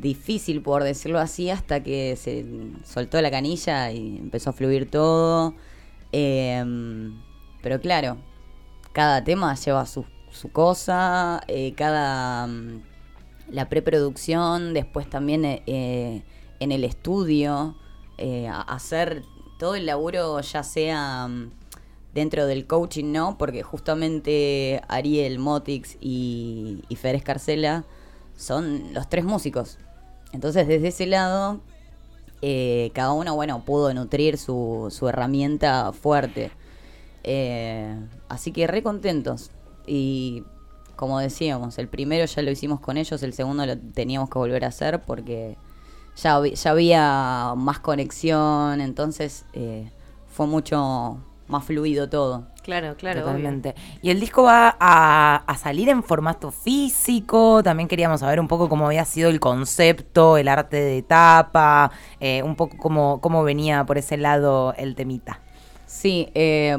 difícil, 0.00 0.62
por 0.62 0.84
decirlo 0.84 1.18
así, 1.18 1.50
hasta 1.50 1.82
que 1.82 2.16
se 2.16 2.44
soltó 2.84 3.20
la 3.20 3.30
canilla 3.30 3.90
y 3.92 4.18
empezó 4.18 4.50
a 4.50 4.52
fluir 4.52 4.90
todo. 4.90 5.54
Em, 6.12 7.20
pero 7.62 7.80
claro, 7.80 8.18
cada 8.92 9.22
tema 9.24 9.54
lleva 9.54 9.86
su, 9.86 10.04
cosa, 10.52 11.40
eh, 11.48 11.74
cada... 11.74 12.46
mm, 12.46 12.82
la 13.50 13.68
preproducción, 13.68 14.74
después 14.74 15.08
también 15.08 15.44
eh, 15.44 15.62
eh, 15.66 16.22
en 16.60 16.72
el 16.72 16.84
estudio, 16.84 17.76
hacer 18.66 19.22
todo 19.58 19.76
el 19.76 19.86
laburo 19.86 20.40
ya 20.40 20.62
sea 20.62 21.28
mm, 21.28 21.50
dentro 22.14 22.46
del 22.46 22.66
coaching, 22.66 23.12
¿no? 23.12 23.38
Porque 23.38 23.62
justamente 23.62 24.82
Ariel 24.88 25.38
Motix 25.38 25.96
y, 26.00 26.82
y 26.88 26.96
Fer 26.96 27.14
Escarcela 27.14 27.84
son 28.36 28.94
los 28.94 29.08
tres 29.08 29.24
músicos. 29.24 29.78
Entonces 30.32 30.68
desde 30.68 30.88
ese 30.88 31.06
lado, 31.06 31.60
eh, 32.42 32.90
cada 32.94 33.12
uno, 33.12 33.34
bueno, 33.34 33.62
pudo 33.64 33.92
nutrir 33.94 34.38
su, 34.38 34.88
su 34.90 35.08
herramienta 35.08 35.92
fuerte. 35.92 36.50
Eh, 37.24 37.94
así 38.28 38.52
que 38.52 38.66
re 38.66 38.82
contentos. 38.82 39.50
Y 39.86 40.44
como 40.96 41.18
decíamos, 41.20 41.78
el 41.78 41.88
primero 41.88 42.24
ya 42.26 42.42
lo 42.42 42.50
hicimos 42.50 42.80
con 42.80 42.96
ellos, 42.96 43.22
el 43.22 43.32
segundo 43.32 43.64
lo 43.66 43.78
teníamos 43.78 44.28
que 44.30 44.38
volver 44.38 44.64
a 44.64 44.68
hacer 44.68 45.00
porque 45.02 45.56
ya, 46.16 46.44
ya 46.44 46.70
había 46.70 47.54
más 47.56 47.78
conexión, 47.78 48.80
entonces 48.80 49.44
eh, 49.52 49.90
fue 50.28 50.46
mucho 50.46 51.18
más 51.46 51.64
fluido 51.64 52.08
todo. 52.08 52.46
Claro, 52.68 52.96
claro. 52.98 53.20
obvio. 53.20 53.28
Totalmente. 53.28 53.74
Y 54.02 54.10
el 54.10 54.20
disco 54.20 54.42
va 54.42 54.76
a, 54.78 55.36
a 55.36 55.56
salir 55.56 55.88
en 55.88 56.02
formato 56.02 56.50
físico. 56.50 57.62
También 57.62 57.88
queríamos 57.88 58.20
saber 58.20 58.38
un 58.40 58.46
poco 58.46 58.68
cómo 58.68 58.84
había 58.84 59.06
sido 59.06 59.30
el 59.30 59.40
concepto, 59.40 60.36
el 60.36 60.48
arte 60.48 60.76
de 60.76 61.00
tapa, 61.00 61.90
eh, 62.20 62.42
un 62.42 62.56
poco 62.56 62.76
cómo, 62.76 63.22
cómo 63.22 63.42
venía 63.42 63.86
por 63.86 63.96
ese 63.96 64.18
lado 64.18 64.74
el 64.76 64.96
temita. 64.96 65.40
Sí, 65.86 66.28
eh, 66.34 66.76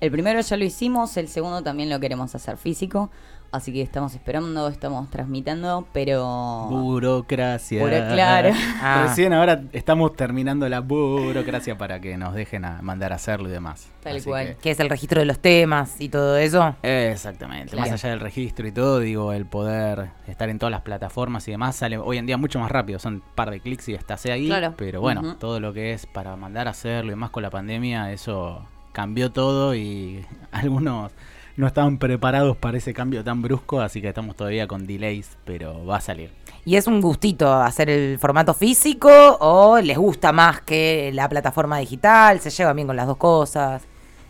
el 0.00 0.10
primero 0.10 0.40
ya 0.40 0.56
lo 0.56 0.64
hicimos, 0.64 1.16
el 1.16 1.28
segundo 1.28 1.62
también 1.62 1.88
lo 1.88 2.00
queremos 2.00 2.34
hacer 2.34 2.56
físico, 2.56 3.08
así 3.50 3.72
que 3.72 3.82
estamos 3.82 4.14
esperando, 4.14 4.68
estamos 4.68 5.08
transmitiendo, 5.10 5.86
pero... 5.92 6.66
Burocracia. 6.70 7.82
Buro- 7.82 8.12
claro. 8.12 8.50
Ah. 8.82 9.04
Recién 9.08 9.32
ahora 9.32 9.62
estamos 9.72 10.14
terminando 10.16 10.68
la 10.68 10.80
burocracia 10.80 11.78
para 11.78 12.00
que 12.00 12.16
nos 12.16 12.34
dejen 12.34 12.64
a 12.64 12.82
mandar 12.82 13.12
a 13.12 13.16
hacerlo 13.16 13.48
y 13.48 13.52
demás. 13.52 13.88
Tal 14.02 14.16
Así 14.16 14.24
cual. 14.28 14.46
que- 14.48 14.54
Que 14.56 14.70
es 14.72 14.80
el 14.80 14.88
registro 14.90 15.20
de 15.20 15.26
los 15.26 15.38
temas 15.38 16.00
y 16.00 16.08
todo 16.08 16.36
eso. 16.36 16.74
Exactamente, 16.82 17.72
Claro. 17.72 17.90
más 17.90 18.04
allá 18.04 18.10
del 18.10 18.20
registro 18.20 18.66
y 18.68 18.72
todo, 18.72 19.00
digo, 19.00 19.32
el 19.32 19.46
poder 19.46 20.10
estar 20.26 20.48
en 20.48 20.58
todas 20.58 20.70
las 20.70 20.82
plataformas 20.82 21.46
y 21.48 21.52
demás 21.52 21.76
sale 21.76 21.98
hoy 21.98 22.18
en 22.18 22.26
día 22.26 22.36
mucho 22.36 22.58
más 22.58 22.70
rápido, 22.70 22.98
son 22.98 23.14
un 23.14 23.22
par 23.34 23.50
de 23.50 23.60
clics 23.60 23.88
y 23.88 23.94
estás 23.94 24.24
ahí, 24.26 24.46
Claro. 24.48 24.74
pero 24.76 25.00
bueno, 25.00 25.36
todo 25.36 25.58
lo 25.60 25.72
que 25.72 25.92
es 25.92 26.06
para 26.06 26.36
mandar 26.36 26.68
a 26.68 26.70
hacerlo 26.70 27.12
y 27.12 27.16
más 27.16 27.30
con 27.30 27.42
la 27.42 27.50
pandemia, 27.50 28.12
eso 28.12 28.62
cambió 28.92 29.30
todo 29.30 29.74
y 29.74 30.24
algunos 30.52 31.12
no 31.58 31.66
estaban 31.66 31.98
preparados 31.98 32.56
para 32.56 32.78
ese 32.78 32.94
cambio 32.94 33.24
tan 33.24 33.42
brusco, 33.42 33.80
así 33.80 34.00
que 34.00 34.08
estamos 34.08 34.36
todavía 34.36 34.68
con 34.68 34.86
delays, 34.86 35.36
pero 35.44 35.84
va 35.84 35.96
a 35.96 36.00
salir. 36.00 36.30
¿Y 36.64 36.76
es 36.76 36.86
un 36.86 37.00
gustito 37.00 37.52
hacer 37.52 37.90
el 37.90 38.16
formato 38.20 38.54
físico 38.54 39.10
o 39.40 39.80
les 39.80 39.98
gusta 39.98 40.32
más 40.32 40.60
que 40.60 41.10
la 41.12 41.28
plataforma 41.28 41.78
digital? 41.78 42.38
¿Se 42.38 42.50
lleva 42.50 42.72
bien 42.74 42.86
con 42.86 42.94
las 42.94 43.08
dos 43.08 43.16
cosas? 43.16 43.82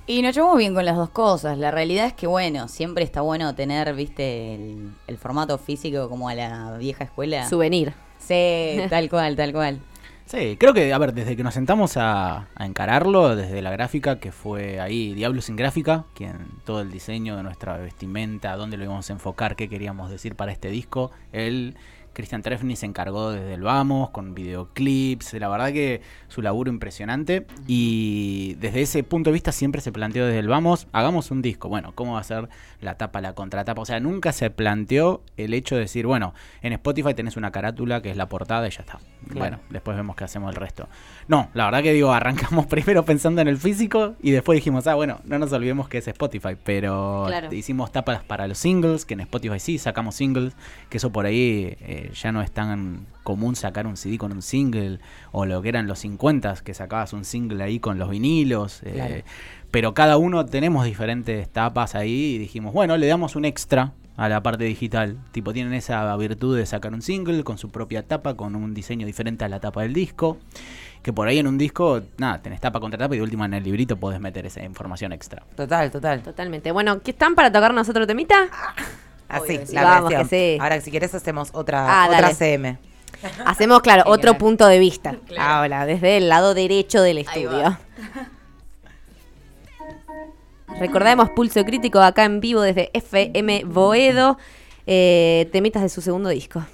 Y 0.06 0.22
nos 0.22 0.34
llevamos 0.34 0.56
bien 0.56 0.74
con 0.74 0.86
las 0.86 0.96
dos 0.96 1.10
cosas. 1.10 1.58
La 1.58 1.70
realidad 1.70 2.06
es 2.06 2.14
que, 2.14 2.26
bueno, 2.26 2.66
siempre 2.66 3.04
está 3.04 3.20
bueno 3.20 3.54
tener, 3.54 3.92
viste, 3.92 4.54
el, 4.54 4.90
el 5.06 5.18
formato 5.18 5.58
físico 5.58 6.08
como 6.08 6.30
a 6.30 6.34
la 6.34 6.78
vieja 6.78 7.04
escuela. 7.04 7.46
Souvenir. 7.46 7.92
Sí, 8.18 8.78
tal 8.88 9.10
cual, 9.10 9.36
tal 9.36 9.52
cual. 9.52 9.80
Sí, 10.28 10.58
creo 10.60 10.74
que, 10.74 10.92
a 10.92 10.98
ver, 10.98 11.14
desde 11.14 11.36
que 11.36 11.42
nos 11.42 11.54
sentamos 11.54 11.96
a, 11.96 12.48
encararlo, 12.60 13.34
desde 13.34 13.62
la 13.62 13.70
gráfica, 13.70 14.20
que 14.20 14.30
fue 14.30 14.78
ahí 14.78 15.14
Diablo 15.14 15.40
sin 15.40 15.56
gráfica, 15.56 16.04
quien 16.14 16.36
todo 16.66 16.82
el 16.82 16.90
diseño 16.90 17.34
de 17.34 17.42
nuestra 17.42 17.78
vestimenta, 17.78 18.54
dónde 18.54 18.76
lo 18.76 18.84
íbamos 18.84 19.08
a 19.08 19.14
enfocar, 19.14 19.56
qué 19.56 19.70
queríamos 19.70 20.10
decir 20.10 20.36
para 20.36 20.52
este 20.52 20.68
disco, 20.68 21.12
él, 21.32 21.78
Christian 22.18 22.42
Trefny, 22.42 22.74
se 22.74 22.84
encargó 22.84 23.30
desde 23.30 23.54
el 23.54 23.62
Vamos, 23.62 24.10
con 24.10 24.34
videoclips, 24.34 25.34
la 25.34 25.48
verdad 25.48 25.72
que 25.72 26.00
su 26.26 26.42
laburo 26.42 26.68
impresionante, 26.68 27.46
y 27.68 28.54
desde 28.58 28.82
ese 28.82 29.04
punto 29.04 29.30
de 29.30 29.34
vista 29.34 29.52
siempre 29.52 29.80
se 29.80 29.92
planteó 29.92 30.26
desde 30.26 30.40
el 30.40 30.48
Vamos, 30.48 30.88
hagamos 30.90 31.30
un 31.30 31.42
disco, 31.42 31.68
bueno, 31.68 31.92
¿cómo 31.94 32.14
va 32.14 32.18
a 32.20 32.24
ser 32.24 32.48
la 32.80 32.96
tapa, 32.96 33.20
la 33.20 33.34
contratapa? 33.36 33.80
O 33.80 33.84
sea, 33.84 34.00
nunca 34.00 34.32
se 34.32 34.50
planteó 34.50 35.22
el 35.36 35.54
hecho 35.54 35.76
de 35.76 35.82
decir, 35.82 36.08
bueno, 36.08 36.34
en 36.60 36.72
Spotify 36.72 37.14
tenés 37.14 37.36
una 37.36 37.52
carátula 37.52 38.02
que 38.02 38.10
es 38.10 38.16
la 38.16 38.28
portada 38.28 38.66
y 38.66 38.70
ya 38.72 38.80
está. 38.80 38.98
Bueno, 39.32 39.60
después 39.70 39.96
vemos 39.96 40.16
qué 40.16 40.24
hacemos 40.24 40.50
el 40.50 40.56
resto. 40.56 40.88
No, 41.28 41.50
la 41.54 41.66
verdad 41.66 41.84
que 41.84 41.92
digo, 41.92 42.12
arrancamos 42.12 42.66
primero 42.68 43.04
pensando 43.04 43.40
en 43.42 43.46
el 43.46 43.58
físico 43.58 44.16
y 44.20 44.32
después 44.32 44.56
dijimos, 44.56 44.88
ah, 44.88 44.96
bueno, 44.96 45.20
no 45.24 45.38
nos 45.38 45.52
olvidemos 45.52 45.88
que 45.88 45.98
es 45.98 46.08
Spotify, 46.08 46.56
pero 46.64 47.26
Claro. 47.28 47.54
hicimos 47.54 47.92
tapas 47.92 48.24
para 48.24 48.48
los 48.48 48.58
singles, 48.58 49.04
que 49.04 49.14
en 49.14 49.20
Spotify 49.20 49.60
sí 49.60 49.78
sacamos 49.78 50.16
singles, 50.16 50.56
que 50.88 50.96
eso 50.96 51.12
por 51.12 51.24
ahí 51.24 51.76
eh, 51.80 52.07
ya 52.12 52.32
no 52.32 52.42
es 52.42 52.50
tan 52.50 53.06
común 53.22 53.56
sacar 53.56 53.86
un 53.86 53.96
CD 53.96 54.18
con 54.18 54.32
un 54.32 54.42
single, 54.42 55.00
o 55.32 55.44
lo 55.46 55.60
que 55.62 55.68
eran 55.68 55.86
los 55.86 55.98
50 56.00 56.56
que 56.64 56.74
sacabas 56.74 57.12
un 57.12 57.24
single 57.24 57.62
ahí 57.62 57.78
con 57.80 57.98
los 57.98 58.08
vinilos. 58.10 58.82
eh, 58.84 58.92
Claro. 58.94 59.14
pero 59.70 59.94
cada 59.94 60.16
uno 60.16 60.46
tenemos 60.46 60.84
diferentes 60.84 61.48
tapas 61.50 61.94
ahí 61.94 62.34
y 62.34 62.38
dijimos, 62.38 62.72
bueno, 62.72 62.96
le 62.96 63.06
damos 63.06 63.36
un 63.36 63.44
extra 63.44 63.92
a 64.16 64.28
la 64.28 64.42
parte 64.42 64.64
digital. 64.64 65.16
Tipo, 65.30 65.52
tienen 65.52 65.74
esa 65.74 66.16
virtud 66.16 66.56
de 66.56 66.66
sacar 66.66 66.92
un 66.92 67.02
single 67.02 67.44
con 67.44 67.56
su 67.58 67.70
propia 67.70 68.02
tapa, 68.02 68.34
con 68.34 68.56
un 68.56 68.74
diseño 68.74 69.06
diferente 69.06 69.44
a 69.44 69.48
la 69.48 69.60
tapa 69.60 69.82
del 69.82 69.92
disco. 69.92 70.38
Que 71.02 71.12
por 71.12 71.28
ahí 71.28 71.38
en 71.38 71.46
un 71.46 71.56
disco, 71.56 72.02
nada, 72.16 72.42
tenés 72.42 72.60
tapa 72.60 72.80
contra 72.80 72.98
tapa 72.98 73.14
y 73.14 73.18
de 73.18 73.22
última 73.22 73.44
en 73.46 73.54
el 73.54 73.62
librito 73.62 73.96
podés 73.96 74.18
meter 74.20 74.44
esa 74.46 74.64
información 74.64 75.12
extra. 75.12 75.44
Total, 75.54 75.90
total. 75.92 76.22
Totalmente. 76.22 76.72
Bueno, 76.72 77.00
¿qué 77.00 77.12
están 77.12 77.36
para 77.36 77.52
tocarnos 77.52 77.88
otro 77.88 78.06
temita? 78.08 78.48
Así, 79.28 79.60
sí. 79.66 79.74
la 79.74 79.84
Vamos, 79.84 80.10
versión. 80.10 80.28
que 80.28 80.54
sí. 80.56 80.58
Ahora, 80.60 80.80
si 80.80 80.90
quieres, 80.90 81.14
hacemos 81.14 81.50
otra, 81.52 81.86
Ah, 82.02 82.06
otra 82.06 82.20
dale. 82.22 82.34
CM. 82.34 82.78
Hacemos, 83.44 83.80
claro, 83.82 84.04
otro 84.06 84.38
punto 84.38 84.66
de 84.66 84.78
vista. 84.78 85.16
Ahora, 85.38 85.84
desde 85.86 86.16
el 86.16 86.28
lado 86.28 86.54
derecho 86.54 87.02
del 87.02 87.18
estudio. 87.18 87.78
Recordemos 90.80 91.30
Pulso 91.30 91.64
Crítico 91.64 91.98
acá 92.00 92.24
en 92.24 92.40
vivo 92.40 92.60
desde 92.60 92.90
FM 92.92 93.64
Boedo. 93.64 94.38
eh, 94.86 95.48
temitas 95.52 95.82
de 95.82 95.88
su 95.88 96.00
segundo 96.00 96.28
disco. 96.28 96.64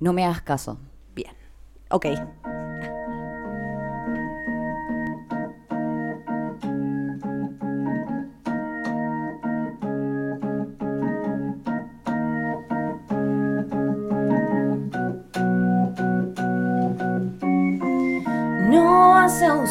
No 0.00 0.12
me 0.12 0.24
hagas 0.24 0.42
caso. 0.42 0.78
Bien. 1.14 1.32
Ok. 1.90 2.06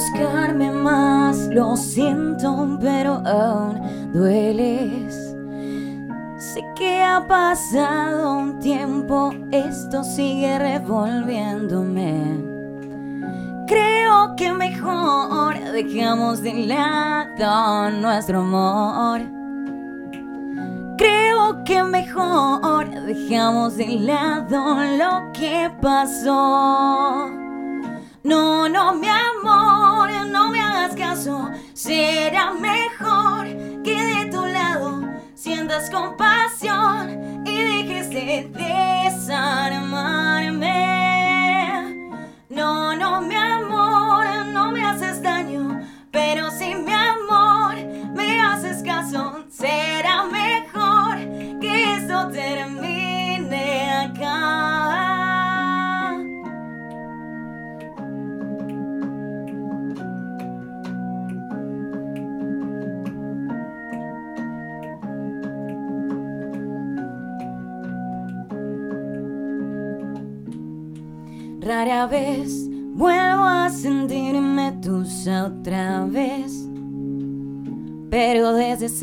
Buscarme 0.04 0.70
más, 0.72 1.48
lo 1.48 1.78
siento, 1.78 2.78
pero 2.82 3.22
aún 3.26 4.12
dueles. 4.12 5.36
Sé 6.38 6.62
que 6.76 7.02
ha 7.02 7.26
pasado 7.26 8.38
un 8.38 8.60
tiempo, 8.60 9.34
esto 9.52 10.04
sigue 10.04 10.60
revolviéndome. 10.60 12.22
Creo 13.68 14.36
que 14.36 14.52
mejor 14.52 15.58
dejamos 15.72 16.42
de 16.42 16.54
lado 16.66 17.90
nuestro 17.92 18.42
amor. 18.42 19.22
Creo 20.98 21.64
que 21.64 21.82
mejor 21.82 22.90
dejamos 23.06 23.78
de 23.78 24.00
lado 24.00 24.76
lo 24.98 25.32
que 25.32 25.72
pasó. 25.82 27.44
No, 28.24 28.70
no, 28.70 28.96
mi 28.96 29.08
amor, 29.10 29.73
no 30.10 30.50
me 30.50 30.60
hagas 30.60 30.96
caso. 30.96 31.50
Será 31.74 32.54
mejor 32.54 33.46
que 33.84 34.02
de 34.02 34.26
tu 34.32 34.46
lado 34.46 35.02
sientas 35.36 35.90
compasión 35.90 36.23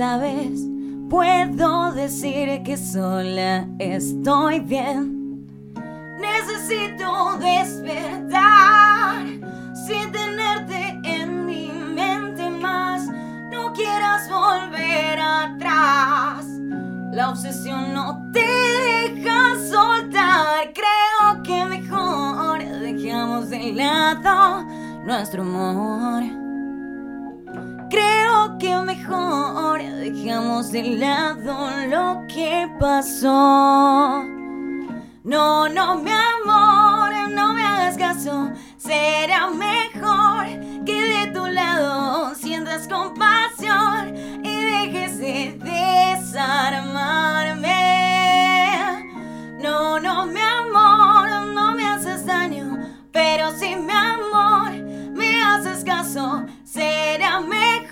Vez 0.00 0.66
puedo 1.10 1.92
decir 1.92 2.62
que 2.62 2.78
sola 2.78 3.68
estoy 3.78 4.60
bien. 4.60 5.46
Necesito 6.18 7.36
despertar 7.38 9.26
sin 9.86 10.10
tenerte 10.10 10.98
en 11.04 11.44
mi 11.44 11.70
mente 11.70 12.48
más. 12.48 13.08
No 13.52 13.74
quieras 13.74 14.26
volver 14.30 15.20
atrás. 15.20 16.46
La 17.12 17.28
obsesión 17.28 17.92
no 17.92 18.22
te 18.32 18.40
deja 18.40 19.54
soltar. 19.68 20.72
Creo 20.72 21.42
que 21.42 21.66
mejor 21.66 22.64
dejamos 22.64 23.50
de 23.50 23.74
lado 23.74 24.64
nuestro 25.04 25.42
amor. 25.42 26.39
Que 28.61 28.77
mejor 28.77 29.83
dejamos 29.83 30.70
de 30.70 30.83
lado 30.83 31.70
lo 31.88 32.27
que 32.29 32.68
pasó. 32.79 34.23
No, 35.25 35.66
no, 35.66 35.96
mi 35.96 36.11
amor, 36.11 37.11
no 37.31 37.55
me 37.55 37.62
hagas 37.62 37.96
caso. 37.96 38.51
Será 38.77 39.49
mejor 39.49 40.44
que 40.85 40.92
de 40.92 41.29
tu 41.33 41.46
lado 41.46 42.35
sientas 42.35 42.87
compasión 42.87 44.14
y 44.44 44.61
dejes 44.61 45.16
de 45.18 45.59
desarmarme. 45.64 47.64
No, 49.62 49.99
no, 49.99 50.27
mi 50.27 50.40
amor, 50.40 51.31
no 51.55 51.75
me 51.75 51.88
haces 51.88 52.27
daño. 52.27 52.79
Pero 53.11 53.53
si 53.53 53.75
mi 53.75 53.92
amor 53.92 54.73
me 55.14 55.42
haces 55.42 55.83
caso, 55.83 56.44
será 56.62 57.40
mejor 57.40 57.89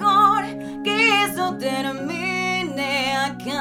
que 0.85 1.25
eso 1.25 1.57
termine 1.57 3.17
acá. 3.17 3.59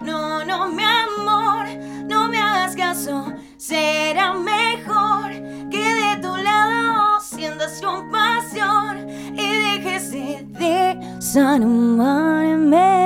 No, 0.00 0.44
no, 0.44 0.68
mi 0.68 0.84
amor, 0.84 1.66
no 2.06 2.28
me 2.28 2.38
hagas 2.38 2.76
caso. 2.76 3.32
Será 3.56 4.34
mejor 4.34 5.30
que 5.70 5.94
de 6.02 6.16
tu 6.22 6.36
lado 6.36 7.20
sientas 7.20 7.80
compasión 7.82 9.08
y 9.08 9.56
dejes 9.56 10.10
de 10.10 10.44
desanimarme. 10.58 13.00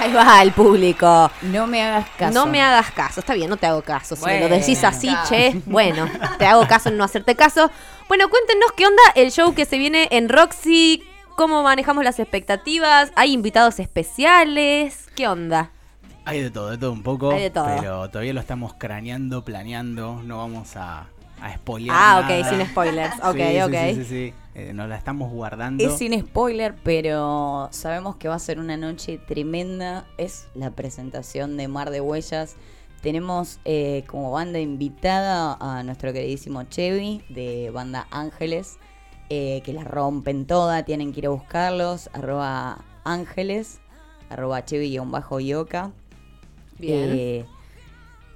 Ahí 0.00 0.03
va 0.14 0.42
el 0.42 0.52
público. 0.52 1.30
No 1.42 1.66
me 1.66 1.82
hagas 1.82 2.08
caso. 2.18 2.34
No 2.34 2.46
me 2.46 2.60
hagas 2.60 2.90
caso, 2.92 3.20
está 3.20 3.34
bien, 3.34 3.50
no 3.50 3.56
te 3.56 3.66
hago 3.66 3.82
caso. 3.82 4.16
Si 4.16 4.24
me 4.24 4.40
lo 4.40 4.48
decís 4.48 4.82
así, 4.84 5.08
claro. 5.08 5.28
che, 5.28 5.60
bueno, 5.66 6.08
te 6.38 6.46
hago 6.46 6.66
caso 6.66 6.88
en 6.88 6.96
no 6.96 7.04
hacerte 7.04 7.34
caso. 7.34 7.70
Bueno, 8.08 8.28
cuéntenos 8.28 8.72
qué 8.76 8.86
onda 8.86 9.02
el 9.14 9.30
show 9.30 9.54
que 9.54 9.64
se 9.64 9.78
viene 9.78 10.08
en 10.10 10.28
Roxy, 10.28 11.02
cómo 11.36 11.62
manejamos 11.62 12.04
las 12.04 12.18
expectativas, 12.18 13.12
hay 13.16 13.32
invitados 13.32 13.80
especiales, 13.80 15.06
¿qué 15.14 15.28
onda? 15.28 15.70
Hay 16.26 16.40
de 16.40 16.50
todo, 16.50 16.70
de 16.70 16.78
todo 16.78 16.92
un 16.92 17.02
poco. 17.02 17.32
Hay 17.32 17.42
de 17.42 17.50
todo. 17.50 17.66
Pero 17.78 18.08
todavía 18.08 18.32
lo 18.32 18.40
estamos 18.40 18.74
craneando, 18.74 19.44
planeando. 19.44 20.22
No 20.24 20.38
vamos 20.38 20.74
a, 20.76 21.06
a 21.44 21.54
spoilear. 21.56 21.96
Ah, 21.98 22.20
ok, 22.24 22.30
nada. 22.30 22.50
sin 22.50 22.66
spoilers. 22.66 23.14
Ok, 23.22 23.36
Sí, 23.36 23.60
ok. 23.60 23.72
Sí, 23.72 23.94
sí, 23.94 24.04
sí. 24.04 24.34
Eh, 24.54 24.72
nos 24.72 24.88
la 24.88 24.96
estamos 24.96 25.30
guardando. 25.30 25.84
Es 25.84 25.98
sin 25.98 26.18
spoiler, 26.18 26.74
pero 26.82 27.68
sabemos 27.72 28.16
que 28.16 28.28
va 28.28 28.36
a 28.36 28.38
ser 28.38 28.58
una 28.58 28.76
noche 28.76 29.18
tremenda. 29.18 30.06
Es 30.16 30.46
la 30.54 30.70
presentación 30.70 31.56
de 31.56 31.68
Mar 31.68 31.90
de 31.90 32.00
Huellas. 32.00 32.56
Tenemos 33.02 33.58
eh, 33.66 34.04
como 34.06 34.30
banda 34.30 34.58
invitada 34.58 35.58
a 35.60 35.82
nuestro 35.82 36.12
queridísimo 36.14 36.62
Chevy 36.62 37.22
de 37.28 37.70
banda 37.70 38.06
Ángeles, 38.10 38.78
eh, 39.28 39.60
que 39.64 39.74
la 39.74 39.84
rompen 39.84 40.46
toda. 40.46 40.84
Tienen 40.84 41.12
que 41.12 41.20
ir 41.20 41.26
a 41.26 41.30
buscarlos. 41.30 42.08
Arroba 42.14 42.78
Ángeles, 43.04 43.80
arroba 44.30 44.64
Chevy-Yoka. 44.64 45.90
Bien. 46.78 47.46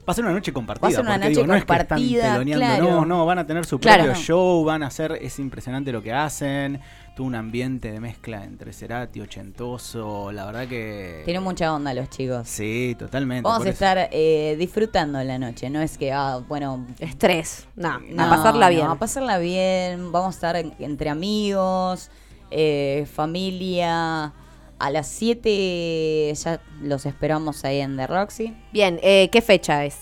Va 0.08 0.12
a 0.12 0.14
ser 0.14 0.24
una 0.24 0.32
noche 0.32 0.52
compartida. 0.54 0.86
Va 0.86 0.88
a 0.88 0.90
ser 0.92 1.00
una 1.02 1.10
porque, 1.12 1.28
noche 1.28 1.40
digo, 1.40 1.46
no 1.46 1.54
es 1.54 1.62
que 1.62 1.66
compartida, 1.66 2.22
están 2.22 2.44
teloneando, 2.46 2.66
claro. 2.86 2.90
no, 3.00 3.04
no, 3.04 3.26
van 3.26 3.38
a 3.40 3.46
tener 3.46 3.66
su 3.66 3.78
Claro. 3.78 4.04
propio 4.04 4.20
show, 4.22 4.64
van 4.64 4.82
a 4.82 4.86
hacer, 4.86 5.12
es 5.20 5.38
impresionante 5.38 5.92
lo 5.92 6.02
que 6.02 6.12
hacen. 6.14 6.80
Tuvo 7.14 7.26
un 7.26 7.34
ambiente 7.34 7.90
de 7.90 7.98
mezcla 8.00 8.44
entre 8.44 8.72
Cerati, 8.72 9.20
ochentoso, 9.20 10.30
la 10.30 10.46
verdad 10.46 10.68
que... 10.68 11.22
tienen 11.24 11.42
mucha 11.42 11.74
onda 11.74 11.92
los 11.92 12.08
chicos. 12.10 12.48
Sí, 12.48 12.94
totalmente. 12.98 13.42
Vamos 13.42 13.66
a 13.66 13.70
estar 13.70 14.08
eh, 14.12 14.54
disfrutando 14.58 15.22
la 15.24 15.36
noche, 15.38 15.68
no 15.68 15.80
es 15.82 15.98
que, 15.98 16.12
ah, 16.12 16.38
bueno, 16.48 16.86
Estrés, 17.00 17.66
no, 17.76 17.98
No, 18.12 18.22
a 18.24 18.30
pasarla 18.30 18.66
no, 18.66 18.70
bien. 18.74 18.86
a 18.86 18.94
pasarla 18.94 19.38
bien. 19.38 20.12
Vamos 20.12 20.28
a 20.28 20.36
estar 20.36 20.56
en- 20.56 20.74
entre 20.78 21.10
amigos, 21.10 22.08
eh, 22.52 23.04
familia. 23.12 24.32
A 24.78 24.90
las 24.90 25.08
7 25.08 26.32
ya 26.34 26.60
los 26.82 27.04
esperamos 27.06 27.64
ahí 27.64 27.80
en 27.80 27.96
The 27.96 28.06
Roxy. 28.06 28.56
Bien, 28.72 29.00
eh, 29.02 29.28
¿qué 29.30 29.42
fecha 29.42 29.84
es? 29.84 29.98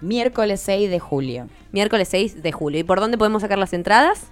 Miércoles 0.00 0.60
6 0.60 0.90
de 0.90 1.00
julio. 1.00 1.48
Miércoles 1.72 2.08
6 2.08 2.42
de 2.42 2.52
julio. 2.52 2.80
¿Y 2.80 2.84
por 2.84 3.00
dónde 3.00 3.18
podemos 3.18 3.42
sacar 3.42 3.58
las 3.58 3.72
entradas? 3.72 4.28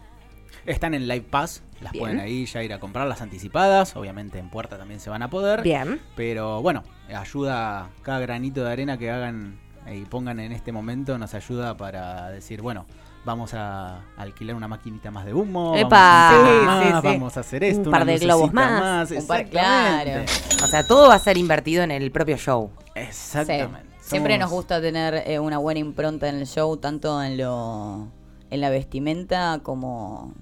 Están 0.67 0.95
en 0.95 1.09
Live 1.09 1.27
Pass, 1.29 1.63
las 1.81 1.93
Bien. 1.93 2.05
pueden 2.05 2.21
ahí 2.21 2.47
ya 2.47 2.63
ir 2.63 2.73
a 2.73 2.79
comprar 2.79 3.09
las 3.09 3.23
anticipadas. 3.23 3.97
Obviamente 3.97 4.39
en 4.39 4.51
puerta 4.51 4.79
también 4.79 5.01
se 5.01 5.11
van 5.11 5.23
a 5.23 5.31
poder. 5.31 5.63
Bien. 5.63 6.01
Pero 6.15 6.63
bueno, 6.63 6.85
ayuda 7.13 7.91
cada 8.03 8.21
granito 8.21 8.63
de 8.63 8.71
arena 8.71 8.99
que 8.99 9.11
hagan 9.11 9.59
y 9.91 10.05
pongan 10.05 10.39
en 10.41 10.53
este 10.53 10.73
momento, 10.73 11.17
nos 11.19 11.35
ayuda 11.35 11.77
para 11.77 12.31
decir, 12.31 12.63
bueno, 12.63 12.87
vamos 13.25 13.55
a 13.55 14.01
alquilar 14.17 14.57
una 14.57 14.69
maquinita 14.69 15.11
más 15.11 15.25
de 15.25 15.33
humo, 15.35 15.77
Epa. 15.77 16.33
vamos 16.33 16.43
a, 16.43 16.43
Sí, 16.43 16.59
pintar 16.59 16.83
sí, 16.87 16.93
más, 16.93 17.01
sí. 17.03 17.07
vamos 17.09 17.37
a 17.37 17.41
hacer 17.41 17.65
esto, 17.65 17.83
Un 17.83 17.91
par 17.91 18.05
de 18.05 18.19
globos 18.19 18.53
más. 18.53 19.11
Un 19.11 19.27
par- 19.27 19.49
claro. 19.49 20.25
O 20.63 20.67
sea, 20.67 20.87
todo 20.87 21.09
va 21.09 21.15
a 21.15 21.19
ser 21.19 21.37
invertido 21.37 21.83
en 21.83 21.91
el 21.91 22.11
propio 22.11 22.37
show. 22.37 22.71
Exactamente. 22.95 23.91
Sí. 24.01 24.11
Siempre 24.11 24.37
nos 24.39 24.51
gusta 24.51 24.81
tener 24.81 25.23
eh, 25.27 25.39
una 25.39 25.59
buena 25.59 25.81
impronta 25.81 26.29
en 26.29 26.37
el 26.37 26.47
show, 26.47 26.77
tanto 26.77 27.23
en 27.23 27.37
lo 27.39 28.09
en 28.51 28.61
la 28.61 28.69
vestimenta 28.69 29.61
como 29.63 30.35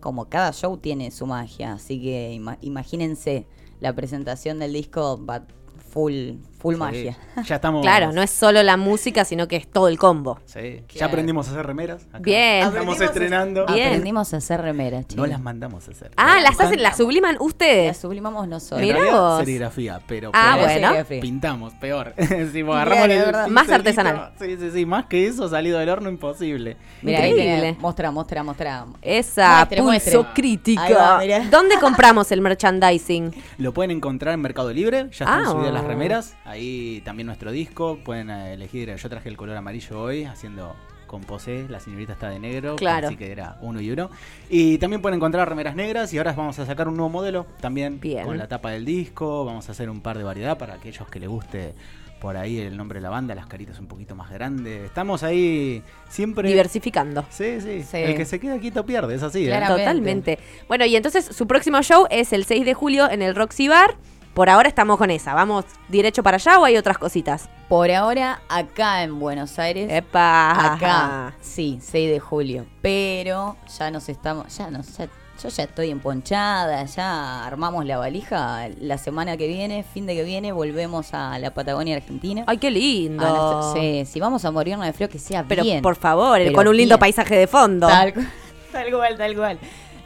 como 0.00 0.26
cada 0.28 0.52
show 0.52 0.76
tiene 0.76 1.10
su 1.10 1.26
magia, 1.26 1.72
así 1.72 2.00
que 2.00 2.32
ima- 2.34 2.58
imagínense 2.60 3.46
la 3.80 3.92
presentación 3.94 4.58
del 4.58 4.72
disco 4.74 5.24
va 5.24 5.42
full 5.90 6.34
full 6.66 6.74
Sí, 6.74 6.80
magia. 6.80 7.16
Ya 7.44 7.54
estamos. 7.56 7.82
Claro, 7.82 8.12
no 8.12 8.22
es 8.22 8.30
solo 8.30 8.60
la 8.64 8.76
música, 8.76 9.24
sino 9.24 9.46
que 9.46 9.54
es 9.56 9.68
todo 9.70 9.86
el 9.88 9.98
combo. 9.98 10.40
Sí, 10.46 10.82
ya 10.94 11.06
aprendimos 11.06 11.46
a 11.48 11.52
hacer 11.52 11.64
remeras. 11.66 12.02
acá. 12.08 12.18
Bien. 12.20 12.66
Estamos 12.66 13.00
estrenando. 13.00 13.66
Bien. 13.66 13.86
Aprendimos 13.88 14.34
a 14.34 14.38
hacer 14.38 14.60
remeras, 14.62 15.02
chicos. 15.06 15.16
No 15.16 15.26
las 15.26 15.40
mandamos 15.40 15.86
a 15.86 15.90
hacer. 15.92 16.10
Ah, 16.16 16.40
las 16.42 16.58
hacen, 16.60 16.82
las 16.82 16.96
subliman 16.96 17.34
Las 17.34 17.42
ustedes. 17.42 17.96
sublimamos 17.98 18.48
nosotros. 18.48 18.86
Vos. 19.12 19.38
serigrafía, 19.40 20.00
pero 20.08 20.30
Ah, 20.34 20.56
peor. 20.58 20.68
bueno. 21.04 21.20
Pintamos, 21.20 21.72
peor. 21.74 22.14
si 22.52 22.60
agarramos 22.62 23.04
el 23.04 23.08
de 23.10 23.18
verdad. 23.18 23.46
Más 23.48 23.68
artesanal. 23.70 24.32
Sí, 24.40 24.56
sí, 24.58 24.70
sí. 24.72 24.84
Más 24.86 25.06
que 25.06 25.26
eso, 25.28 25.48
salido 25.48 25.78
del 25.78 25.88
horno, 25.88 26.08
imposible. 26.08 26.76
Mira, 27.02 27.20
ahí 27.20 27.76
Mostra, 27.78 28.10
mostra, 28.10 28.42
mostra. 28.42 28.86
Esa 29.02 29.56
Muestre, 29.58 29.76
pulso 29.82 29.90
muestre. 30.22 30.34
Crítica. 30.34 30.88
va. 30.90 31.20
¿Dónde 31.50 31.76
compramos 31.80 32.32
el 32.32 32.40
merchandising? 32.40 33.32
Lo 33.58 33.72
pueden 33.72 33.90
encontrar 33.92 34.34
en 34.34 34.40
Mercado 34.40 34.72
Libre, 34.72 35.08
ya 35.12 35.24
están 35.24 35.44
Ah. 35.44 35.50
subidas 35.50 35.72
las 35.72 35.84
remeras. 35.84 36.34
Ahí 36.44 36.55
también 37.04 37.26
nuestro 37.26 37.50
disco. 37.52 37.98
Pueden 38.04 38.30
eh, 38.30 38.54
elegir. 38.54 38.94
Yo 38.94 39.08
traje 39.08 39.28
el 39.28 39.36
color 39.36 39.56
amarillo 39.56 40.00
hoy, 40.00 40.24
haciendo 40.24 40.74
con 41.06 41.22
posé. 41.22 41.66
La 41.68 41.78
señorita 41.80 42.14
está 42.14 42.28
de 42.30 42.38
negro, 42.38 42.76
Claro. 42.76 43.06
así 43.08 43.16
que 43.16 43.30
era 43.30 43.58
uno 43.60 43.80
y 43.80 43.90
uno. 43.90 44.10
Y 44.50 44.78
también 44.78 45.00
pueden 45.02 45.16
encontrar 45.16 45.48
remeras 45.48 45.76
negras. 45.76 46.12
Y 46.12 46.18
ahora 46.18 46.32
vamos 46.32 46.58
a 46.58 46.66
sacar 46.66 46.88
un 46.88 46.96
nuevo 46.96 47.10
modelo 47.10 47.46
también 47.60 48.00
Bien. 48.00 48.24
con 48.24 48.38
la 48.38 48.48
tapa 48.48 48.70
del 48.70 48.84
disco. 48.84 49.44
Vamos 49.44 49.68
a 49.68 49.72
hacer 49.72 49.88
un 49.88 50.00
par 50.00 50.18
de 50.18 50.24
variedad 50.24 50.58
para 50.58 50.74
aquellos 50.74 51.08
que 51.08 51.20
les 51.20 51.28
guste. 51.28 51.74
Por 52.20 52.38
ahí 52.38 52.58
el 52.58 52.78
nombre 52.78 52.98
de 52.98 53.02
la 53.02 53.10
banda, 53.10 53.34
las 53.34 53.46
caritas 53.46 53.78
un 53.78 53.86
poquito 53.86 54.14
más 54.16 54.30
grandes. 54.30 54.84
Estamos 54.86 55.22
ahí 55.22 55.82
siempre. 56.08 56.48
Diversificando. 56.48 57.26
Sí, 57.28 57.60
sí, 57.60 57.82
Sí. 57.82 57.98
El 57.98 58.16
que 58.16 58.24
se 58.24 58.40
queda 58.40 58.58
quieto 58.58 58.86
pierde, 58.86 59.14
es 59.14 59.22
así. 59.22 59.46
¿eh? 59.46 59.62
Totalmente. 59.68 60.38
Bueno, 60.66 60.86
y 60.86 60.96
entonces 60.96 61.26
su 61.26 61.46
próximo 61.46 61.80
show 61.82 62.06
es 62.10 62.32
el 62.32 62.44
6 62.46 62.64
de 62.64 62.72
julio 62.72 63.08
en 63.10 63.20
el 63.20 63.34
Roxy 63.34 63.68
Bar. 63.68 63.96
Por 64.36 64.50
ahora 64.50 64.68
estamos 64.68 64.98
con 64.98 65.10
esa. 65.10 65.32
¿Vamos 65.32 65.64
derecho 65.88 66.22
para 66.22 66.34
allá 66.36 66.58
o 66.58 66.64
hay 66.66 66.76
otras 66.76 66.98
cositas? 66.98 67.48
Por 67.70 67.90
ahora, 67.90 68.42
acá 68.50 69.02
en 69.02 69.18
Buenos 69.18 69.58
Aires. 69.58 69.90
Epa. 69.90 70.74
Acá, 70.74 71.34
sí, 71.40 71.78
6 71.80 72.10
de 72.10 72.20
julio. 72.20 72.66
Pero 72.82 73.56
ya 73.78 73.90
nos 73.90 74.10
estamos, 74.10 74.54
ya 74.58 74.70
nos, 74.70 74.94
ya- 74.98 75.08
yo 75.42 75.48
ya 75.48 75.62
estoy 75.64 75.90
emponchada, 75.90 76.84
ya 76.84 77.46
armamos 77.46 77.86
la 77.86 77.96
valija. 77.96 78.68
La 78.78 78.98
semana 78.98 79.38
que 79.38 79.46
viene, 79.48 79.82
fin 79.84 80.04
de 80.04 80.14
que 80.14 80.22
viene, 80.22 80.52
volvemos 80.52 81.14
a 81.14 81.38
la 81.38 81.54
Patagonia 81.54 81.96
Argentina. 81.96 82.44
Ay, 82.46 82.58
qué 82.58 82.70
lindo. 82.70 83.72
Sí, 83.74 84.04
si 84.04 84.20
vamos 84.20 84.44
a 84.44 84.50
morirnos 84.50 84.84
de 84.84 84.92
frío, 84.92 85.08
que 85.08 85.18
sea 85.18 85.46
Pero 85.48 85.62
bien. 85.62 85.80
por 85.80 85.96
favor, 85.96 86.36
Pero 86.40 86.52
con 86.52 86.68
un 86.68 86.76
lindo 86.76 86.96
bien. 86.96 87.00
paisaje 87.00 87.36
de 87.38 87.46
fondo. 87.46 87.86
Tal, 87.86 88.12
tal 88.70 88.90
cual, 88.92 89.16
tal 89.16 89.34
cual. 89.34 89.58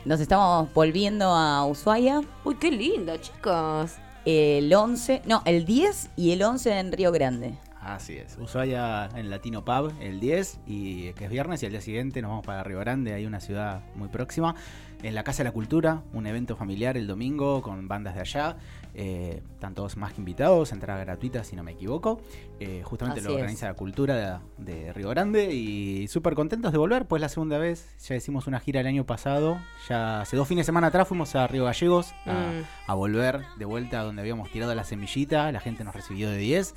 Nos 0.04 0.20
estamos 0.20 0.72
volviendo 0.72 1.26
a 1.34 1.66
Ushuaia 1.66 2.20
Uy, 2.44 2.54
qué 2.60 2.70
lindo, 2.70 3.16
chicos. 3.16 3.90
El 4.24 4.72
11, 4.72 5.22
no, 5.26 5.42
el 5.44 5.64
10 5.64 6.10
y 6.16 6.32
el 6.32 6.42
11 6.42 6.78
en 6.78 6.92
Río 6.92 7.12
Grande. 7.12 7.54
Así 7.94 8.16
es. 8.16 8.36
Ushuaia 8.38 9.08
en 9.14 9.30
Latino 9.30 9.64
Pub 9.64 9.92
el 10.00 10.20
10 10.20 10.60
y 10.66 11.12
que 11.14 11.24
es 11.24 11.30
viernes 11.30 11.62
y 11.62 11.66
al 11.66 11.72
día 11.72 11.80
siguiente 11.80 12.22
nos 12.22 12.30
vamos 12.30 12.46
para 12.46 12.62
Río 12.62 12.78
Grande, 12.78 13.12
hay 13.14 13.26
una 13.26 13.40
ciudad 13.40 13.82
muy 13.96 14.08
próxima. 14.08 14.54
En 15.02 15.14
la 15.14 15.24
Casa 15.24 15.38
de 15.42 15.48
la 15.48 15.52
Cultura, 15.52 16.02
un 16.12 16.26
evento 16.26 16.56
familiar 16.56 16.98
el 16.98 17.06
domingo 17.06 17.62
con 17.62 17.88
bandas 17.88 18.14
de 18.14 18.20
allá. 18.20 18.56
Eh, 18.94 19.42
están 19.54 19.74
todos 19.74 19.96
más 19.96 20.12
que 20.12 20.20
invitados, 20.20 20.72
entrada 20.72 21.00
gratuita 21.02 21.42
si 21.42 21.56
no 21.56 21.62
me 21.62 21.72
equivoco. 21.72 22.20
Eh, 22.58 22.82
justamente 22.84 23.20
Así 23.20 23.28
lo 23.28 23.34
es. 23.34 23.40
organiza 23.40 23.66
la 23.66 23.74
Cultura 23.74 24.40
de, 24.58 24.72
de 24.72 24.92
Río 24.92 25.08
Grande 25.08 25.54
y 25.54 26.06
súper 26.08 26.34
contentos 26.34 26.70
de 26.72 26.76
volver, 26.78 27.06
pues 27.06 27.22
la 27.22 27.30
segunda 27.30 27.56
vez. 27.56 27.94
Ya 28.06 28.14
hicimos 28.14 28.46
una 28.46 28.60
gira 28.60 28.80
el 28.82 28.86
año 28.86 29.06
pasado, 29.06 29.58
ya 29.88 30.20
hace 30.20 30.36
dos 30.36 30.46
fines 30.46 30.64
de 30.64 30.66
semana 30.66 30.88
atrás 30.88 31.08
fuimos 31.08 31.34
a 31.34 31.46
Río 31.46 31.64
Gallegos 31.64 32.12
a, 32.26 32.50
Mm. 32.50 32.64
a 32.88 32.94
volver 32.94 33.40
de 33.58 33.64
vuelta 33.64 34.00
a 34.00 34.04
donde 34.04 34.20
habíamos 34.20 34.50
tirado 34.50 34.74
la 34.74 34.84
semillita, 34.84 35.50
la 35.50 35.60
gente 35.60 35.82
nos 35.82 35.94
recibió 35.94 36.28
de 36.30 36.36
10. 36.36 36.74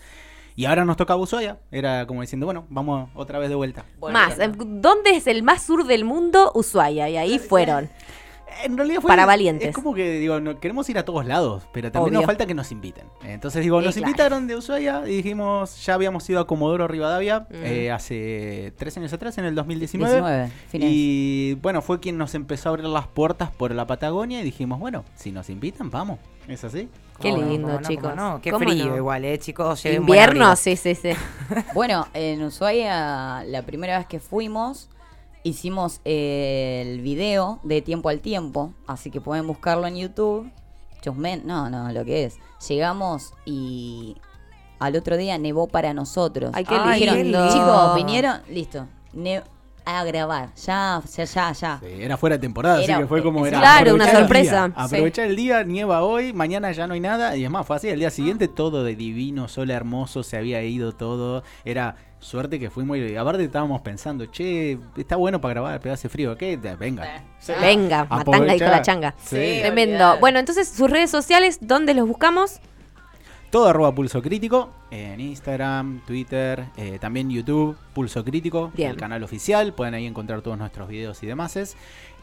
Y 0.56 0.66
ahora 0.66 0.86
nos 0.86 0.98
toca 0.98 1.16
Ushuaia. 1.16 1.58
Era 1.72 2.06
como 2.06 2.22
diciendo, 2.22 2.46
bueno, 2.46 2.66
vamos 2.70 3.10
otra 3.16 3.40
vez 3.40 3.50
de 3.50 3.56
vuelta. 3.56 3.86
Más, 4.12 4.38
eh, 4.40 4.52
¿dónde 4.56 5.12
es 5.12 5.28
el 5.28 5.42
más 5.44 5.64
sur 5.64 5.86
del 5.86 6.06
mundo? 6.06 6.52
Ushuaia. 6.54 7.10
Y 7.10 7.18
ahí 7.18 7.40
fueron. 7.40 7.90
En 8.64 8.78
realidad 8.78 9.02
fue. 9.02 9.08
Para 9.10 9.26
valientes. 9.26 9.70
Es 9.70 9.74
como 9.76 9.96
que, 9.96 10.20
digo, 10.20 10.40
no- 10.40 10.60
queremos 10.60 10.88
ir 10.88 11.00
a 11.00 11.04
todos 11.06 11.26
lados, 11.26 11.64
pero 11.74 11.92
también 11.92 12.10
Obvio. 12.12 12.20
nos 12.20 12.26
falta 12.28 12.46
que 12.46 12.54
nos 12.54 12.72
inviten. 12.72 13.06
Entonces, 13.24 13.64
digo, 13.64 13.82
Eh, 13.82 13.86
nos 13.86 13.96
claro. 13.96 14.08
invitaron 14.10 14.46
de 14.48 14.56
Ushuaia 14.56 15.02
y 15.08 15.16
dijimos, 15.18 15.84
ya 15.84 15.96
habíamos 15.96 16.30
ido 16.30 16.40
a 16.40 16.46
Comodoro 16.46 16.88
Rivadavia 16.88 17.48
Mm. 17.50 17.54
eh, 17.64 17.92
hace 17.92 18.72
tres 18.78 18.96
años 18.98 19.12
atrás, 19.12 19.36
en 19.40 19.46
el 19.46 19.56
2019. 19.56 20.14
19, 20.14 20.52
fines. 20.70 20.90
Y 20.94 21.56
bueno, 21.64 21.82
fue 21.82 22.00
quien 22.00 22.20
nos 22.20 22.36
empezó 22.36 22.70
a 22.70 22.74
abrir 22.74 22.86
las 22.86 23.08
puertas 23.08 23.50
por 23.50 23.74
la 23.74 23.88
Patagonia 23.88 24.40
y 24.40 24.44
dijimos, 24.44 24.80
bueno, 24.80 25.04
si 25.16 25.32
nos 25.32 25.50
invitan, 25.50 25.90
vamos. 25.90 26.20
¿Es 26.48 26.64
así? 26.64 26.90
Qué 27.24 27.30
¿Cómo 27.32 27.42
no, 27.42 27.50
lindo, 27.50 27.68
cómo 27.68 27.80
no, 27.80 27.88
chicos. 27.88 28.10
cómo 28.12 28.16
no? 28.16 28.42
Qué 28.42 28.52
¿Cómo 28.52 28.66
frío 28.70 28.86
no? 28.88 28.98
igual, 28.98 29.26
¿eh, 29.26 29.40
chicos? 29.40 29.86
Invierno, 29.86 30.56
sí, 30.56 30.76
sí, 30.76 30.94
sí. 30.94 31.12
Bueno, 31.74 32.06
en 32.14 32.44
Ushuaia, 32.44 33.44
la 33.46 33.62
primera 33.64 33.98
vez 33.98 34.08
que 34.08 34.20
fuimos, 34.20 34.90
hicimos 35.44 36.02
eh, 36.06 36.84
el 36.86 37.02
video 37.02 37.60
de 37.64 37.82
Tiempo 37.82 38.10
al 38.10 38.20
Tiempo, 38.20 38.74
así 38.88 39.10
que 39.10 39.22
pueden 39.22 39.48
buscarlo 39.48 39.88
en 39.88 39.96
YouTube. 39.96 40.52
Chusmen, 41.02 41.42
no, 41.46 41.70
no, 41.70 41.92
lo 41.92 42.06
que 42.06 42.26
es. 42.26 42.36
Llegamos 42.68 43.34
y 43.46 44.16
al 44.80 44.96
otro 44.96 45.18
día 45.18 45.38
nevó 45.38 45.68
para 45.68 45.94
nosotros. 45.94 46.52
Ay, 46.54 46.66
qué 46.66 46.78
Dijeron, 46.80 47.16
lindo. 47.24 47.50
Chicos, 47.50 47.96
vinieron, 47.96 48.42
listo. 48.50 48.88
Ne- 49.14 49.44
a 49.86 50.04
grabar. 50.04 50.50
Ya, 50.56 51.02
ya, 51.16 51.24
ya, 51.26 51.52
ya. 51.52 51.80
Sí, 51.80 51.88
era 52.02 52.18
fuera 52.18 52.38
de 52.38 52.42
temporada, 52.42 52.84
Era- 52.84 52.96
así 52.96 53.04
que 53.04 53.08
fue 53.08 53.24
como 53.24 53.46
era. 53.46 53.60
Claro, 53.60 53.96
una 53.96 54.12
sorpresa. 54.12 54.72
aprovechar 54.76 55.26
el 55.28 55.36
día, 55.36 55.64
nieva 55.64 56.02
hoy, 56.04 56.34
mañana 56.34 56.72
ya 56.72 56.88
no 56.88 56.94
hay 56.94 57.00
nada. 57.00 57.36
Y 57.36 57.44
es 57.46 57.50
más, 57.50 57.66
fue 57.66 57.76
así. 57.76 57.90
El 57.90 58.00
día 58.00 58.10
siguiente 58.10 58.48
todo 58.48 58.84
de 58.84 58.96
divino, 58.96 59.48
sol 59.48 59.72
hermoso, 59.72 60.24
se 60.24 60.38
había 60.38 60.62
ido 60.64 60.92
todo. 60.94 61.44
Era 61.66 61.96
suerte 62.20 62.58
que 62.58 62.70
fuimos 62.70 62.98
y 62.98 63.16
aparte 63.18 63.44
estábamos 63.44 63.82
pensando, 63.82 64.26
che, 64.28 64.80
está 64.96 65.18
bueno 65.18 65.42
para 65.42 65.56
grabar, 65.56 65.80
pero 65.82 65.94
hace 65.94 66.08
frío, 66.08 66.38
¿qué? 66.38 66.56
Venga. 66.58 67.22
Venga, 67.62 68.06
matanga 68.06 68.56
y 68.56 68.60
con 68.60 68.72
la 68.72 68.82
changa. 68.82 69.14
Sí. 69.22 69.58
Tremendo. 69.62 70.18
Bueno, 70.20 70.40
entonces 70.40 70.70
sus 70.70 70.90
redes 70.90 71.12
sociales, 71.12 71.58
¿dónde 71.62 71.94
los 71.94 72.08
buscamos? 72.08 72.62
Todo 73.54 73.68
arroba 73.68 73.94
pulso 73.94 74.20
crítico 74.20 74.72
en 74.90 75.20
Instagram, 75.20 76.02
Twitter, 76.08 76.70
eh, 76.76 76.98
también 77.00 77.30
YouTube, 77.30 77.78
Pulso 77.94 78.26
Crítico, 78.26 78.72
Bien. 78.76 78.90
el 78.90 78.98
canal 78.98 79.22
oficial. 79.22 79.74
Pueden 79.76 79.94
ahí 79.94 80.08
encontrar 80.08 80.42
todos 80.42 80.58
nuestros 80.58 80.90
videos 80.90 81.22
y 81.22 81.28
demás. 81.28 81.56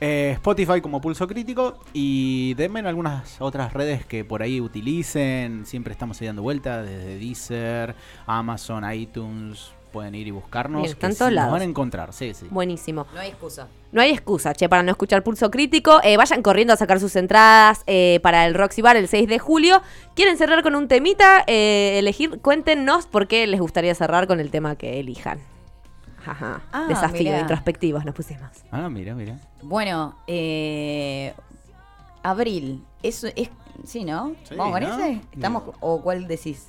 Eh, 0.00 0.32
Spotify 0.32 0.80
como 0.80 1.00
Pulso 1.00 1.28
Crítico 1.28 1.78
y 1.92 2.54
denme 2.54 2.80
en 2.80 2.86
algunas 2.86 3.40
otras 3.40 3.72
redes 3.72 4.04
que 4.04 4.24
por 4.24 4.42
ahí 4.42 4.60
utilicen. 4.60 5.66
Siempre 5.66 5.92
estamos 5.92 6.20
ahí 6.20 6.26
dando 6.26 6.42
vuelta 6.42 6.82
desde 6.82 7.16
Deezer, 7.16 7.94
Amazon, 8.26 8.92
iTunes. 8.92 9.70
Pueden 9.92 10.14
ir 10.14 10.28
y 10.28 10.30
buscarnos. 10.30 10.82
Bien, 10.82 10.94
que 10.94 11.12
sí, 11.12 11.18
todos 11.18 11.32
nos 11.32 11.50
van 11.50 11.62
a 11.62 11.64
encontrar, 11.64 12.12
sí, 12.12 12.32
sí. 12.34 12.46
Buenísimo. 12.50 13.06
No 13.14 13.20
hay 13.20 13.30
excusa. 13.30 13.68
No 13.92 14.00
hay 14.00 14.10
excusa, 14.10 14.54
che, 14.54 14.68
para 14.68 14.82
no 14.84 14.90
escuchar 14.92 15.22
Pulso 15.24 15.50
Crítico. 15.50 16.00
Eh, 16.04 16.16
vayan 16.16 16.42
corriendo 16.42 16.72
a 16.72 16.76
sacar 16.76 17.00
sus 17.00 17.16
entradas 17.16 17.82
eh, 17.86 18.20
para 18.22 18.46
el 18.46 18.54
Roxy 18.54 18.82
Bar 18.82 18.96
el 18.96 19.08
6 19.08 19.28
de 19.28 19.38
julio. 19.40 19.82
¿Quieren 20.14 20.36
cerrar 20.38 20.62
con 20.62 20.76
un 20.76 20.86
temita? 20.86 21.42
Eh, 21.48 21.98
elegir, 21.98 22.40
cuéntenos 22.40 23.06
por 23.06 23.26
qué 23.26 23.46
les 23.48 23.60
gustaría 23.60 23.94
cerrar 23.94 24.26
con 24.28 24.38
el 24.38 24.50
tema 24.50 24.76
que 24.76 25.00
elijan. 25.00 25.40
Ajá. 26.24 26.60
Ah, 26.72 26.86
Desafío, 26.88 27.22
mirá. 27.24 27.40
introspectivos 27.40 28.04
nos 28.04 28.14
pusimos. 28.14 28.48
Ah, 28.70 28.88
mira, 28.88 29.14
mira. 29.14 29.38
Bueno, 29.62 30.16
eh, 30.26 31.34
abril. 32.22 32.84
Eso 33.02 33.26
es. 33.34 33.50
Sí, 33.84 34.04
¿no? 34.04 34.34
Sí, 34.44 34.54
¿Vamos 34.54 34.78
con 34.78 34.82
¿no? 34.88 34.94
ese? 35.04 35.20
¿Estamos. 35.32 35.62
¿O 35.80 36.02
cuál 36.02 36.28
decís? 36.28 36.68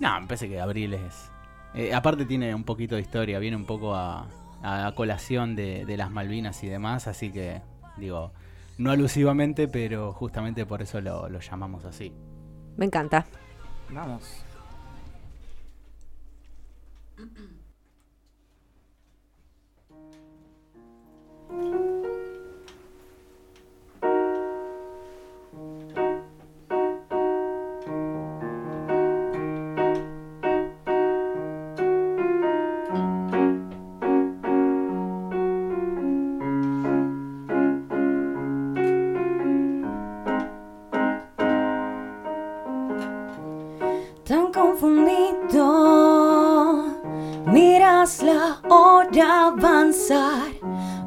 No, 0.00 0.18
me 0.20 0.26
parece 0.26 0.48
que 0.48 0.60
abril 0.60 0.94
es. 0.94 1.30
Eh, 1.78 1.94
aparte 1.94 2.24
tiene 2.24 2.54
un 2.54 2.64
poquito 2.64 2.96
de 2.96 3.00
historia, 3.00 3.38
viene 3.38 3.56
un 3.56 3.64
poco 3.64 3.94
a, 3.94 4.26
a 4.62 4.92
colación 4.94 5.54
de, 5.56 5.84
de 5.86 5.96
las 5.96 6.10
Malvinas 6.10 6.62
y 6.64 6.68
demás, 6.68 7.06
así 7.06 7.30
que, 7.30 7.62
digo, 7.96 8.32
no 8.78 8.90
alusivamente, 8.90 9.68
pero 9.68 10.12
justamente 10.12 10.66
por 10.66 10.82
eso 10.82 11.00
lo, 11.00 11.28
lo 11.28 11.40
llamamos 11.40 11.84
así. 11.84 12.12
Me 12.76 12.84
encanta. 12.84 13.26
Vamos. 13.90 14.44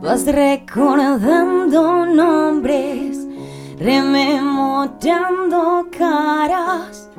Vas 0.01 0.25
recordando 0.25 2.05
nombres, 2.05 3.25
rememorando 3.77 5.87
caras. 5.97 7.09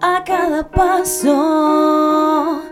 A 0.00 0.22
cada 0.24 0.70
paso 0.70 2.62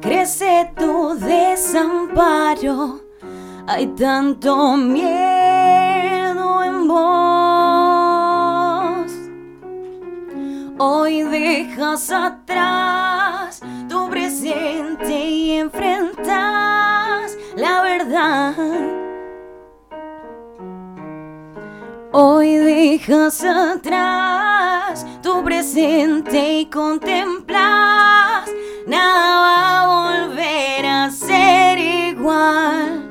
crece 0.00 0.72
tu 0.76 1.14
desamparo. 1.14 3.00
Hay 3.66 3.86
tanto 3.88 4.76
miedo 4.76 6.62
en 6.64 6.88
vos. 6.88 7.02
Hoy 10.78 11.22
dejas 11.22 12.10
atrás 12.10 13.60
dejas 23.06 23.42
atrás 23.42 25.04
tu 25.22 25.42
presente 25.42 26.60
y 26.60 26.66
contemplas 26.66 28.48
nada 28.86 29.40
va 29.40 29.80
a 29.80 29.86
volver 29.86 30.86
a 30.86 31.10
ser 31.10 31.78
igual. 31.78 33.08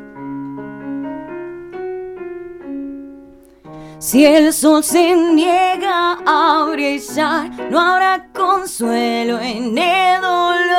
Si 3.99 4.25
el 4.25 4.54
sol 4.54 4.84
se 4.84 5.15
niega 5.15 6.17
a 6.25 6.65
brillar, 6.71 7.51
no 7.69 7.80
habrá 7.80 8.27
consuelo 8.34 9.39
en 9.39 9.77
el 9.77 10.21
dolor. 10.21 10.71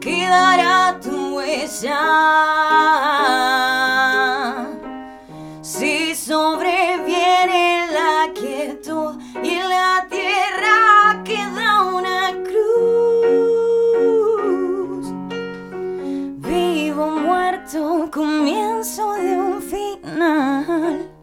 Quedará 0.00 1.00
tu 1.00 1.36
huella. 1.36 1.98
Comienzo 18.48 19.12
de 19.14 19.36
un 19.36 19.62
final. 19.62 21.17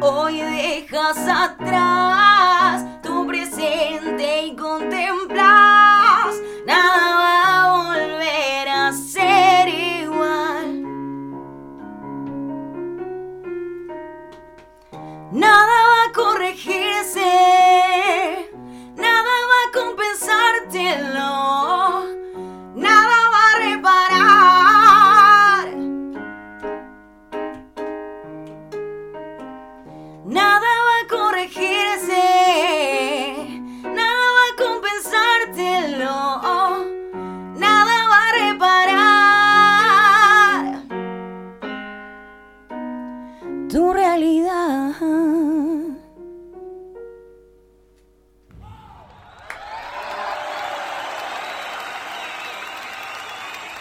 Hoy 0.00 0.40
dejas 0.40 1.18
atrás 1.26 2.84
tu 3.02 3.26
presente 3.26 4.46
y 4.46 4.54
contemplas 4.54 5.37